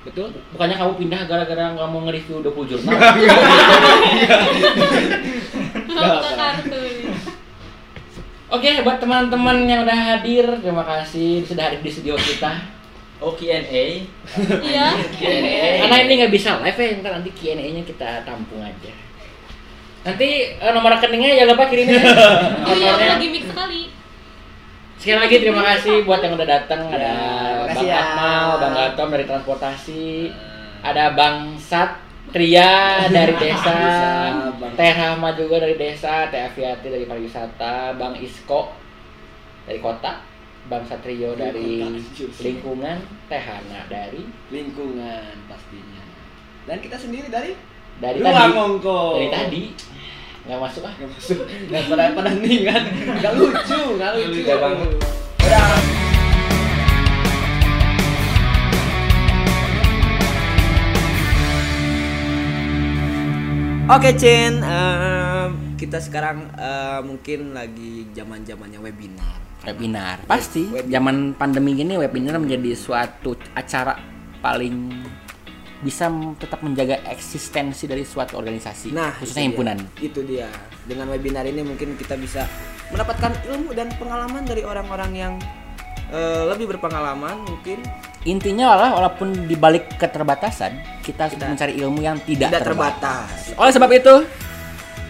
[0.00, 0.32] Betul?
[0.56, 2.96] Bukannya kamu pindah gara-gara nggak mau nge-review 20 jurnal
[5.94, 6.82] Kartu
[8.50, 12.78] oke buat teman-teman yang udah hadir terima kasih sudah hadir di studio kita
[13.20, 14.00] Oh Q&A.
[14.64, 14.86] Iya.
[15.84, 18.92] karena ini nggak bisa live ya ntar nanti Q&A nya kita tampung aja
[20.00, 22.16] nanti eh, nomor rekeningnya jangan lupa kirimin ya.
[22.64, 23.92] Oh iya lagi mix sekali.
[24.96, 27.12] Sekali lagi terima kasih buat yang udah datang ada
[27.70, 28.00] Ya, Bang ya.
[28.00, 30.32] Akmal, Bang Gatom dari transportasi,
[30.80, 31.60] ada Bang
[32.30, 33.78] Satria dari desa.
[34.78, 38.70] Teh Rahma juga dari desa, Teh Aviati dari pariwisata, Bang Isko
[39.66, 40.22] dari kota,
[40.70, 41.90] Bang Satrio dari
[42.38, 44.22] lingkungan, Teh Hana dari
[44.54, 46.06] lingkungan pastinya.
[46.70, 47.58] Dan kita sendiri dari?
[47.98, 48.54] Dari Ruang tadi.
[48.54, 49.00] Mongko.
[49.18, 49.62] dari tadi.
[50.46, 50.94] Nggak masuk ah.
[50.94, 51.38] Nggak masuk.
[51.66, 54.40] Nggak pada pada nih kan nggak lucu nggak lucu.
[54.46, 54.90] Nggak banget.
[55.42, 55.99] Dadah.
[63.90, 69.42] Oke Cin, em, kita sekarang eh, mungkin lagi zaman zamannya webinar.
[69.66, 70.88] webinar pasti Webinar.
[70.88, 73.98] zaman pandemi gini webinar menjadi suatu acara
[74.38, 74.88] paling
[75.82, 76.06] bisa
[76.38, 80.06] tetap menjaga eksistensi dari suatu organisasi Nah, khususnya itu himpunan Dia.
[80.06, 80.48] Itu dia.
[80.86, 82.46] Dengan webinar ini mungkin kita bisa
[82.94, 85.34] mendapatkan ilmu dan pengalaman dari orang-orang yang
[86.10, 87.80] eh, lebih berpengalaman mungkin
[88.22, 93.30] intinya adalah walaupun dibalik keterbatasan kita harus Kita- mencari ilmu yang tidak, tidak terbatas.
[93.48, 93.58] terbatas.
[93.58, 94.14] oleh sebab itu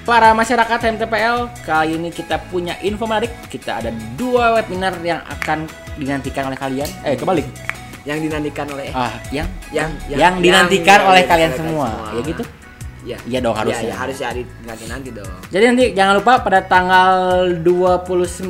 [0.01, 5.67] para masyarakat HMTPL kali ini kita punya info menarik kita ada dua webinar yang akan
[5.95, 7.47] dinantikan oleh kalian eh kebalik
[8.01, 11.89] Yang dinantikan oleh ah yang yang yang, dinantikan yang oleh dinantikan kalian oleh semua.
[11.91, 12.15] semua.
[12.17, 12.45] ya gitu
[13.01, 13.17] Ya.
[13.25, 13.81] Iya dong, harusnya.
[13.81, 15.25] Ya, ya, harusnya hari nanti nanti dong.
[15.49, 18.45] Jadi nanti jangan lupa pada tanggal 29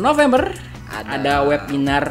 [0.00, 0.48] November
[0.90, 2.04] ada, Ada webinar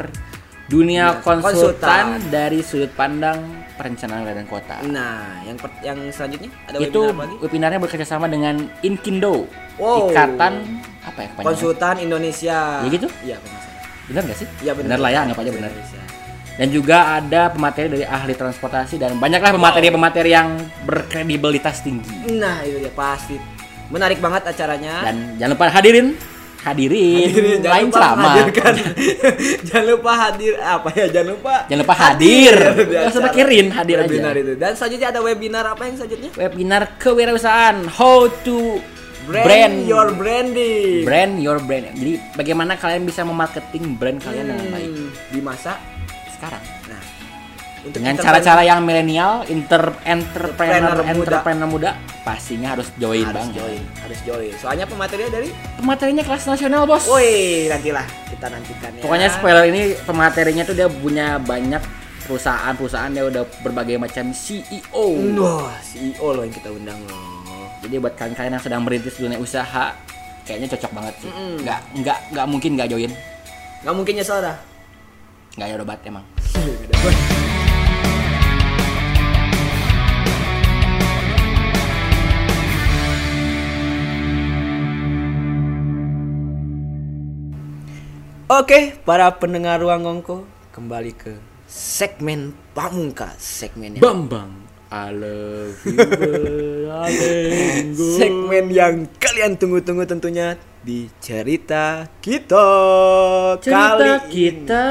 [0.66, 2.30] Dunia Dunia konsultan, konsultan.
[2.30, 3.42] dari sudut pandang
[3.74, 4.76] perencanaan wilayah dan kota.
[4.84, 7.34] Nah, yang per- yang selanjutnya ada Itu webinar lagi?
[7.42, 10.08] webinarnya bekerjasama dengan Inkindo, Wow.
[10.08, 10.52] Ikatan
[11.02, 11.28] apa ya?
[11.36, 12.80] Konsultan Indonesia.
[12.80, 13.10] Ya gitu?
[13.20, 13.82] Iya, salah.
[14.06, 14.48] Benar nggak sih?
[14.60, 14.86] Iya benar.
[14.86, 15.70] Benar lah ya, anggap aja benar.
[16.54, 20.48] Dan juga ada pemateri dari ahli transportasi dan banyaklah pemateri-pemateri yang
[20.84, 22.30] berkredibilitas tinggi.
[22.30, 23.40] Nah, itu dia pasti.
[23.88, 25.02] Menarik banget acaranya.
[25.02, 26.14] Dan jangan lupa hadirin,
[26.60, 28.32] hadirin, Hadirin, jangan lain ceramah.
[29.68, 31.06] jangan lupa hadir apa ya?
[31.08, 31.54] Jangan lupa.
[31.66, 32.54] Jangan lupa hadir.
[32.54, 34.06] di Nggak usah pikirin, hadir aja.
[34.06, 34.52] webinar itu.
[34.54, 36.30] Dan selanjutnya ada webinar apa yang selanjutnya?
[36.36, 38.80] Webinar kewirausahaan, how to
[39.20, 41.04] Brand, brand, your branding.
[41.04, 41.92] brand your brand.
[41.92, 44.90] Jadi bagaimana kalian bisa memarketing brand kalian dengan Hmm, baik
[45.30, 45.76] Di masa
[46.34, 46.79] sekarang.
[47.80, 51.10] Untuk Dengan cara-cara yang milenial, inter entrepreneur Entrepreneur muda.
[51.40, 53.56] entrepreneur muda pastinya harus join harus banget.
[53.56, 54.52] join, harus join.
[54.60, 57.08] Soalnya pematerinya dari Pematerinya kelas nasional, Bos.
[57.08, 59.02] Woi, nantilah kita nantikan ya.
[59.02, 61.80] Pokoknya spoiler ini pematerinya tuh dia punya banyak
[62.24, 65.06] perusahaan-perusahaan dia udah berbagai macam CEO.
[65.40, 67.72] Wah, CEO loh yang kita undang loh.
[67.80, 69.96] Jadi buat kalian-kalian yang sedang merintis dunia usaha,
[70.44, 71.30] kayaknya cocok banget sih.
[71.32, 71.64] Mm-mm.
[71.64, 73.12] Nggak nggak nggak mungkin nggak join.
[73.80, 74.56] Nggak mungkin nyesel dah.
[75.56, 76.24] Nggak ya obat emang.
[88.50, 90.42] Oke, para pendengar ruang ngongko
[90.74, 91.38] kembali ke
[91.70, 94.66] segmen pamungkas, segmen yang Bambang.
[94.90, 95.94] I love you.
[98.18, 102.66] Segmen yang kalian tunggu-tunggu tentunya di cerita kita.
[103.62, 104.34] Cerita kali ini.
[104.34, 104.86] kita.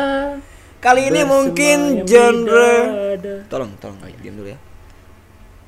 [0.80, 2.72] Kali ini mungkin genre.
[3.52, 4.60] Tolong, tolong, oh, diam dulu ya.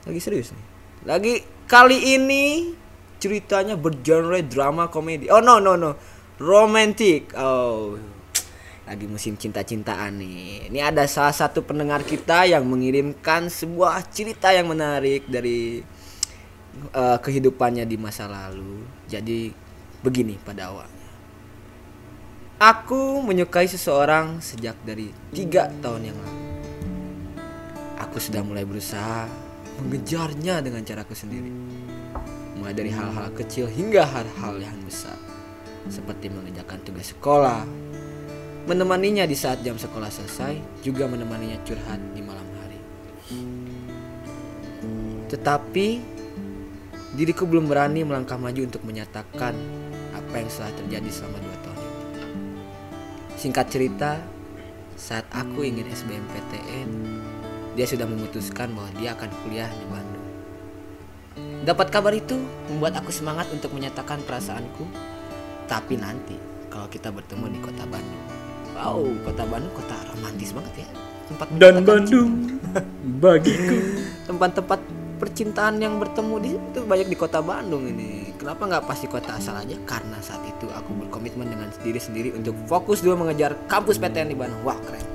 [0.07, 0.63] Lagi serius nih.
[1.03, 2.71] Lagi kali ini
[3.19, 5.27] ceritanya bergenre drama komedi.
[5.27, 5.99] Oh no no no,
[6.41, 7.37] romantic.
[7.37, 8.01] Oh,
[8.89, 10.73] lagi musim cinta-cintaan nih.
[10.73, 15.85] Ini ada salah satu pendengar kita yang mengirimkan sebuah cerita yang menarik dari
[16.91, 18.81] eh, kehidupannya di masa lalu.
[19.05, 19.53] Jadi
[20.01, 20.99] begini pada awalnya.
[22.61, 26.41] Aku menyukai seseorang sejak dari tiga tahun yang lalu.
[28.01, 29.29] Aku sudah mulai berusaha
[29.81, 31.53] mengejarnya dengan caraku sendiri.
[32.57, 35.20] Mulai dari hal-hal kecil hingga hal-hal yang besar.
[35.89, 37.65] Seperti mengerjakan tugas sekolah,
[38.69, 42.79] menemaninya di saat jam sekolah selesai, juga menemaninya curhat di malam hari.
[45.31, 45.87] Tetapi
[47.17, 49.57] diriku belum berani melangkah maju untuk menyatakan
[50.11, 52.05] apa yang telah terjadi selama dua tahun ini.
[53.41, 54.11] Singkat cerita,
[54.95, 56.89] saat aku ingin SBMPTN,
[57.73, 60.27] dia sudah memutuskan bahwa dia akan kuliah di Bandung.
[61.61, 62.35] Dapat kabar itu
[62.69, 64.85] membuat aku semangat untuk menyatakan perasaanku.
[65.71, 66.35] Tapi nanti
[66.67, 68.25] kalau kita bertemu di kota Bandung.
[68.75, 70.89] Wow, kota Bandung kota romantis banget ya.
[71.31, 72.59] Tempat Dan Bandung
[73.23, 73.79] bagiku.
[74.27, 74.79] tempat-tempat
[75.15, 78.35] percintaan yang bertemu di itu banyak di kota Bandung ini.
[78.35, 79.79] Kenapa nggak pasti kota asal aja?
[79.87, 84.35] Karena saat itu aku berkomitmen dengan diri sendiri untuk fokus dulu mengejar kampus PTN di
[84.35, 84.59] Bandung.
[84.67, 85.07] Wah keren.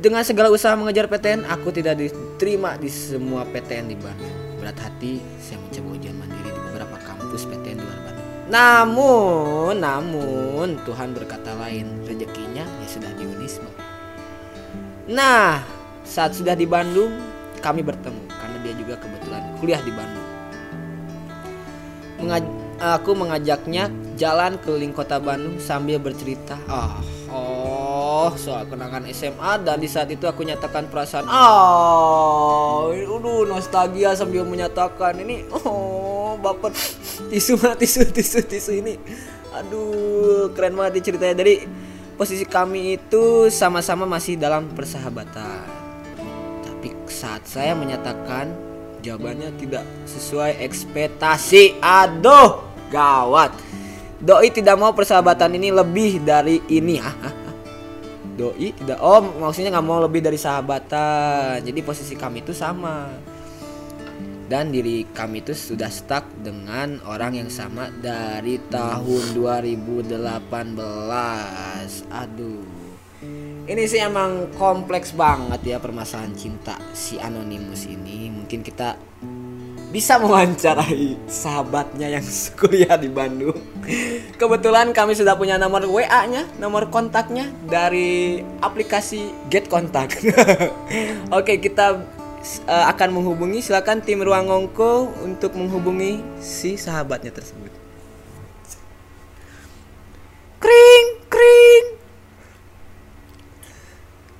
[0.00, 4.34] Dengan segala usaha mengejar PTN, aku tidak diterima di semua PTN di Bandung.
[4.60, 8.05] Berat hati, saya mencoba ujian mandiri di beberapa kampus PTN di luar Bandung.
[8.46, 13.70] Namun, namun Tuhan berkata lain, rezekinya ya sudah di Unisma.
[15.10, 15.66] Nah,
[16.06, 17.10] saat sudah di Bandung,
[17.58, 20.28] kami bertemu karena dia juga kebetulan kuliah di Bandung.
[22.22, 26.54] Mengaj- aku mengajaknya jalan keliling kota Bandung sambil bercerita.
[26.70, 27.02] Ah,
[28.16, 31.28] oh, soal kenangan SMA dan di saat itu aku nyatakan perasaan.
[31.28, 35.44] Ah, aduh nostalgia sambil menyatakan ini.
[35.52, 36.72] Oh, baper
[37.30, 38.94] tisu tisu tisu tisu ini.
[39.56, 41.54] Aduh, keren banget nih ceritanya dari
[42.16, 45.64] posisi kami itu sama-sama masih dalam persahabatan.
[46.64, 48.52] Tapi saat saya menyatakan
[49.04, 51.80] jawabannya tidak sesuai ekspektasi.
[51.80, 53.52] Aduh, gawat.
[54.16, 56.96] Doi tidak mau persahabatan ini lebih dari ini.
[57.00, 57.35] Ah.
[58.36, 59.00] Doi tidak.
[59.00, 61.64] Oh, maksudnya nggak mau lebih dari sahabatan.
[61.64, 63.08] Jadi posisi kami itu sama.
[64.46, 70.06] Dan diri kami itu sudah stuck dengan orang yang sama dari tahun 2018.
[72.14, 72.62] Aduh.
[73.66, 78.30] Ini sih emang kompleks banget ya permasalahan cinta si Anonymous ini.
[78.30, 78.94] Mungkin kita
[79.96, 82.26] bisa mewawancarai sahabatnya yang
[82.60, 83.56] kuliah di Bandung.
[84.36, 90.20] Kebetulan kami sudah punya nomor WA-nya, nomor kontaknya dari aplikasi Get Kontak.
[91.40, 92.04] Oke, kita
[92.68, 97.72] eh, akan menghubungi silakan tim Ruang Ngongko untuk menghubungi si sahabatnya tersebut.
[100.60, 101.84] Kring, kring.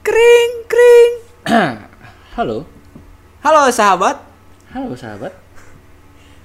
[0.05, 1.11] Kring, kring.
[2.37, 2.69] Halo.
[3.41, 4.27] Halo sahabat,
[4.77, 5.46] Halo sahabat.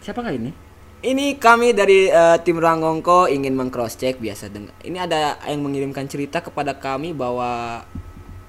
[0.01, 0.71] Siapakah ini?
[1.01, 4.73] ini kami dari eh, tim Rangongko ingin meng-cross check biasa dengan.
[4.85, 7.81] Ini ada yang mengirimkan cerita kepada kami bahwa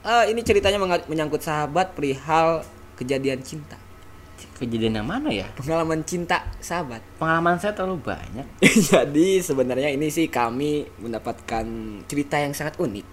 [0.04, 0.76] eh, ini ceritanya
[1.08, 2.60] menyangkut sahabat perihal
[3.00, 3.80] kejadian cinta.
[4.60, 5.48] Kejadian yang mana ya?
[5.56, 7.00] Pengalaman cinta sahabat.
[7.16, 8.46] Pengalaman saya terlalu banyak.
[8.92, 11.64] Jadi sebenarnya ini sih kami mendapatkan
[12.06, 13.06] cerita yang sangat unik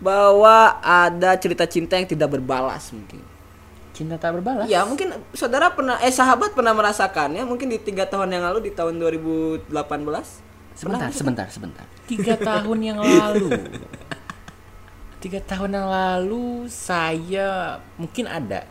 [0.00, 3.20] bahwa ada cerita cinta yang tidak berbalas mungkin.
[4.00, 4.64] Cinta tak berbalas.
[4.64, 8.72] Ya mungkin saudara pernah eh sahabat pernah merasakannya mungkin di tiga tahun yang lalu di
[8.72, 9.68] tahun 2018.
[10.72, 11.84] Sebentar, sebentar, sebentar.
[12.08, 13.52] Tiga tahun yang lalu.
[15.20, 18.64] Tiga tahun yang lalu saya mungkin ada.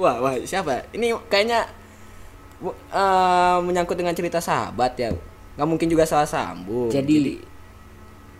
[0.00, 0.88] Wah wah siapa?
[0.96, 1.68] Ini kayaknya
[2.72, 5.12] eh, menyangkut dengan cerita sahabat ya.
[5.60, 6.88] Nggak mungkin juga salah sambung.
[6.88, 7.44] Jadi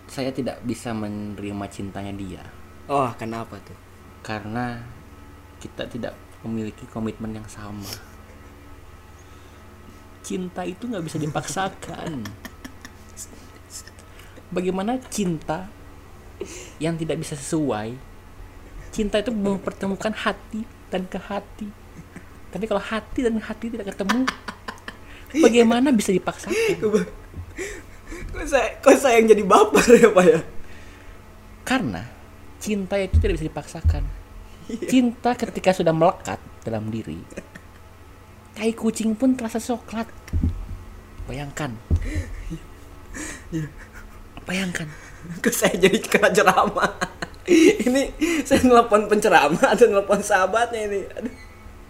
[0.09, 2.41] saya tidak bisa menerima cintanya dia
[2.89, 3.77] oh kenapa tuh?
[4.25, 4.81] karena
[5.59, 7.91] kita tidak memiliki komitmen yang sama.
[10.23, 12.23] Cinta itu nggak bisa dipaksakan.
[14.49, 15.69] Bagaimana cinta
[16.81, 17.93] yang tidak bisa sesuai?
[18.89, 21.69] Cinta itu mempertemukan hati dan ke hati.
[22.49, 24.25] Tapi kalau hati dan hati tidak ketemu,
[25.37, 26.81] bagaimana bisa dipaksakan?
[28.29, 30.39] Kok saya kok saya yang jadi baper ya pak ya?
[31.61, 32.01] Karena
[32.57, 34.18] cinta itu tidak bisa dipaksakan.
[34.69, 37.17] Cinta ketika sudah melekat dalam diri,
[38.53, 40.05] tai kucing pun terasa coklat.
[41.25, 41.73] Bayangkan.
[44.45, 44.85] Bayangkan.
[45.41, 46.93] Kok saya jadi kena ceramah?
[47.49, 48.13] ini
[48.45, 50.99] saya nelpon penceramah atau nelpon sahabatnya ini?
[51.17, 51.33] Aduh.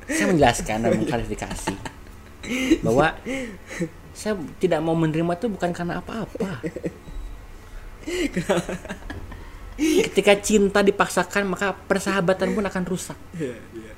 [0.10, 1.76] Saya menjelaskan dan mengklarifikasi
[2.82, 3.14] bahwa
[4.16, 6.64] saya tidak mau menerima itu bukan karena apa-apa.
[9.80, 13.16] Ketika cinta dipaksakan maka persahabatan pun akan rusak.
[13.36, 13.94] Iya, iya.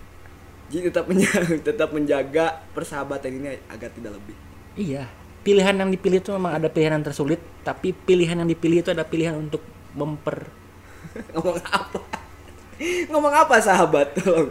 [0.71, 4.35] Jadi tetap menjaga, tetap menjaga persahabatan ini agar tidak lebih.
[4.77, 5.03] Iya,
[5.43, 9.03] pilihan yang dipilih itu memang ada pilihan yang tersulit, tapi pilihan yang dipilih itu ada
[9.03, 9.59] pilihan untuk
[9.97, 10.47] memper.
[11.35, 11.99] Ngomong apa?
[13.11, 14.15] Ngomong apa sahabat?
[14.15, 14.49] Tolong.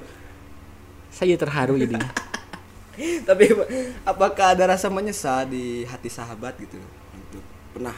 [1.11, 2.07] Saya terharu jadinya.
[3.29, 3.49] Tapi
[4.05, 6.77] apakah ada rasa menyesal di hati sahabat gitu
[7.17, 7.97] untuk pernah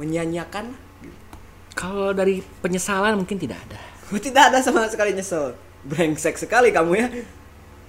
[0.00, 0.72] menyanyiakan?
[1.72, 3.80] Kalau dari penyesalan mungkin tidak ada.
[4.12, 5.56] Tidak ada sama sekali nyesel.
[5.88, 7.08] Brengsek sekali kamu ya.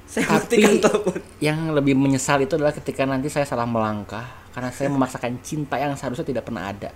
[0.08, 1.20] Saya Tapi telepon.
[1.44, 4.24] yang lebih menyesal itu adalah ketika nanti saya salah melangkah
[4.56, 6.92] karena saya memaksakan cinta yang seharusnya tidak pernah ada.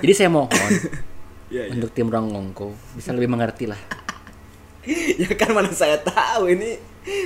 [0.00, 0.50] Jadi saya mohon
[1.46, 1.78] Ya, ya.
[1.78, 3.78] untuk tim Ronggongko bisa lebih mengerti lah.
[5.22, 6.74] ya kan mana saya tahu ini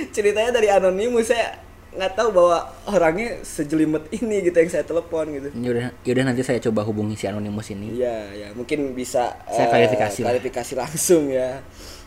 [0.09, 1.57] ceritanya dari anonimus saya
[1.91, 2.57] nggak tahu bahwa
[2.87, 5.47] orangnya sejelimet ini gitu yang saya telepon gitu.
[5.51, 7.99] Yaudah, yaudah nanti saya coba hubungi si anonimus ini.
[7.99, 10.87] Iya, ya mungkin bisa Saya eh, klarifikasi lah.
[10.87, 11.59] langsung ya.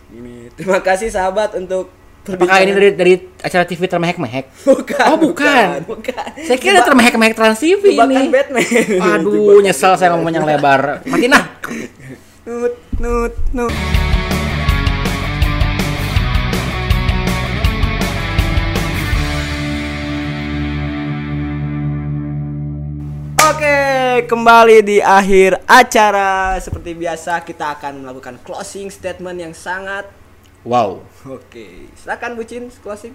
[0.09, 1.93] Ini terima kasih sahabat untuk
[2.25, 4.49] Apakah ini dari dari acara TV termehek-mehek?
[4.65, 5.85] bukan, Oh, bukan.
[5.85, 6.29] bukan.
[6.41, 8.33] Saya kira Jebak- termehek-mehek Trans TV ini.
[8.33, 8.65] Batman.
[9.21, 11.05] Aduh, nyesel saya ngomong yang lebar.
[11.05, 11.45] Mati nah.
[12.49, 14.04] Nut nut nut.
[23.45, 23.77] Oke,
[24.25, 26.57] kembali di akhir acara.
[26.57, 30.09] Seperti biasa kita akan melakukan closing statement yang sangat
[30.65, 31.05] Wow.
[31.29, 33.13] Oke, silakan Bucin closing.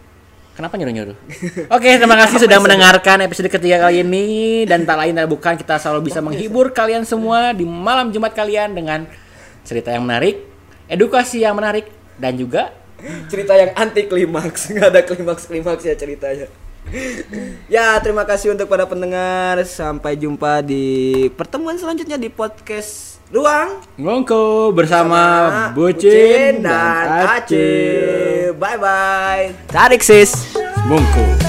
[0.53, 1.17] Kenapa nyuruh-nyuruh?
[1.75, 4.25] Oke, terima kasih sudah mendengarkan episode ketiga kali ini
[4.69, 8.77] dan tak lain dan bukan kita selalu bisa menghibur kalian semua di malam Jumat kalian
[8.77, 9.09] dengan
[9.65, 10.45] cerita yang menarik,
[10.85, 11.89] edukasi yang menarik
[12.21, 12.69] dan juga
[13.31, 16.51] Cerita yang anti klimaks, nggak ada klimaks klimaks ya ceritanya.
[17.75, 19.61] ya, terima kasih untuk para pendengar.
[19.65, 25.21] Sampai jumpa di pertemuan selanjutnya di podcast Ruang Ngongko bersama
[25.69, 27.29] dan Bucin dan Acil.
[27.37, 28.57] Acil.
[28.57, 29.45] Bye bye.
[29.69, 30.33] Tarik sis.
[30.89, 31.48] Bungku.